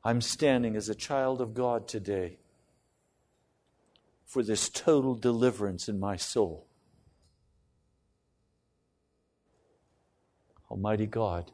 I'm 0.03 0.20
standing 0.20 0.76
as 0.76 0.89
a 0.89 0.95
child 0.95 1.41
of 1.41 1.53
God 1.53 1.88
today 1.88 2.38
for 4.26 4.43
this 4.43 4.68
total 4.68 5.16
deliverance 5.16 5.88
in 5.88 5.99
my 5.99 6.16
soul. 6.16 6.66
Almighty 10.70 11.06
God, 11.06 11.51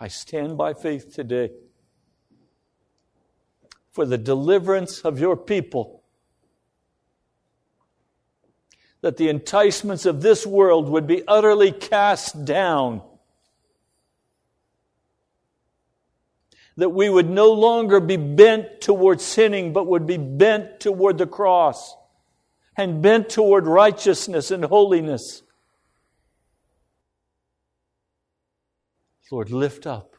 I 0.00 0.08
stand 0.08 0.56
by 0.56 0.72
faith 0.72 1.14
today 1.14 1.50
for 3.90 4.06
the 4.06 4.18
deliverance 4.18 5.00
of 5.00 5.18
your 5.20 5.36
people. 5.36 5.97
That 9.00 9.16
the 9.16 9.28
enticements 9.28 10.06
of 10.06 10.22
this 10.22 10.46
world 10.46 10.88
would 10.88 11.06
be 11.06 11.22
utterly 11.26 11.70
cast 11.72 12.44
down. 12.44 13.02
That 16.76 16.90
we 16.90 17.08
would 17.08 17.28
no 17.28 17.52
longer 17.52 18.00
be 18.00 18.16
bent 18.16 18.80
toward 18.80 19.20
sinning, 19.20 19.72
but 19.72 19.86
would 19.86 20.06
be 20.06 20.16
bent 20.16 20.80
toward 20.80 21.18
the 21.18 21.26
cross 21.26 21.94
and 22.76 23.02
bent 23.02 23.28
toward 23.28 23.66
righteousness 23.66 24.50
and 24.50 24.64
holiness. 24.64 25.42
Lord, 29.30 29.50
lift 29.50 29.86
up 29.86 30.16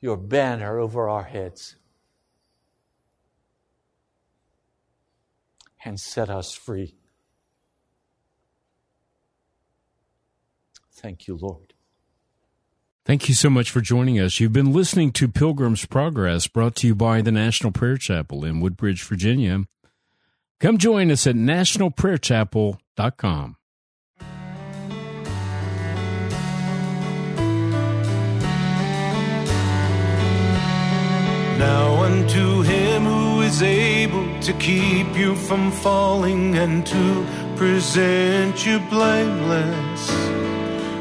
your 0.00 0.16
banner 0.16 0.78
over 0.78 1.08
our 1.08 1.22
heads 1.22 1.76
and 5.84 5.98
set 5.98 6.28
us 6.28 6.52
free. 6.52 6.96
Thank 11.00 11.26
you, 11.26 11.36
Lord. 11.36 11.74
Thank 13.06 13.28
you 13.28 13.34
so 13.34 13.48
much 13.48 13.70
for 13.70 13.80
joining 13.80 14.20
us. 14.20 14.38
You've 14.38 14.52
been 14.52 14.74
listening 14.74 15.12
to 15.12 15.28
Pilgrim's 15.28 15.86
Progress, 15.86 16.46
brought 16.46 16.76
to 16.76 16.86
you 16.86 16.94
by 16.94 17.22
the 17.22 17.32
National 17.32 17.72
Prayer 17.72 17.96
Chapel 17.96 18.44
in 18.44 18.60
Woodbridge, 18.60 19.02
Virginia. 19.02 19.64
Come 20.60 20.76
join 20.76 21.10
us 21.10 21.26
at 21.26 21.36
nationalprayerchapel.com. 21.36 23.56
Now 31.58 32.04
unto 32.04 32.60
him 32.62 33.04
who 33.04 33.40
is 33.40 33.62
able 33.62 34.38
to 34.40 34.52
keep 34.54 35.16
you 35.16 35.34
from 35.34 35.72
falling 35.72 36.56
and 36.56 36.86
to 36.86 37.26
present 37.56 38.66
you 38.66 38.78
blameless 38.90 40.29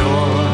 joy. 0.00 0.49